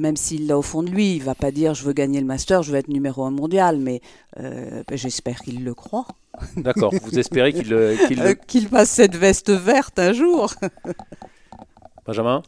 [0.00, 2.26] même s'il l'a au fond de lui, il va pas dire je veux gagner le
[2.26, 3.78] Master, je veux être numéro un mondial.
[3.78, 4.00] Mais
[4.38, 6.06] euh, ben, j'espère qu'il le croit.
[6.56, 10.54] D'accord, vous espérez qu'il euh, qu'il- Euh, passe cette veste verte un jour.
[12.06, 12.42] Benjamin?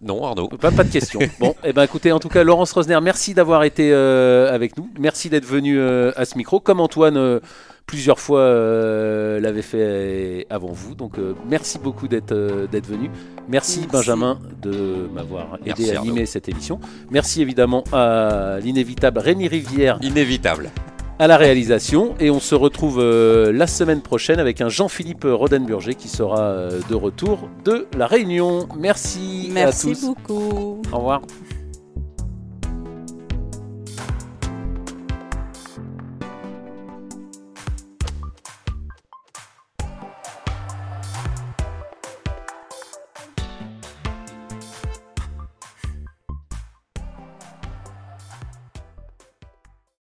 [0.00, 0.48] Non, Arnaud.
[0.48, 1.20] Pas, pas de questions.
[1.40, 4.90] Bon, eh ben écoutez, en tout cas, Laurence Rosner, merci d'avoir été euh, avec nous.
[4.98, 7.40] Merci d'être venu euh, à ce micro, comme Antoine euh,
[7.86, 10.94] plusieurs fois euh, l'avait fait avant vous.
[10.94, 13.10] Donc, euh, merci beaucoup d'être euh, d'être venu.
[13.48, 13.88] Merci, Merci.
[13.92, 16.10] Benjamin de m'avoir aidé Merci, à Arnaud.
[16.10, 16.80] animer cette émission.
[17.10, 20.70] Merci évidemment à l'inévitable Rémi Rivière Inévitable.
[21.18, 22.14] à la réalisation.
[22.20, 26.80] Et on se retrouve euh, la semaine prochaine avec un Jean-Philippe Rodenburger qui sera euh,
[26.88, 28.66] de retour de la Réunion.
[28.78, 30.06] Merci, Merci à tous.
[30.06, 30.82] beaucoup.
[30.92, 31.20] Au revoir.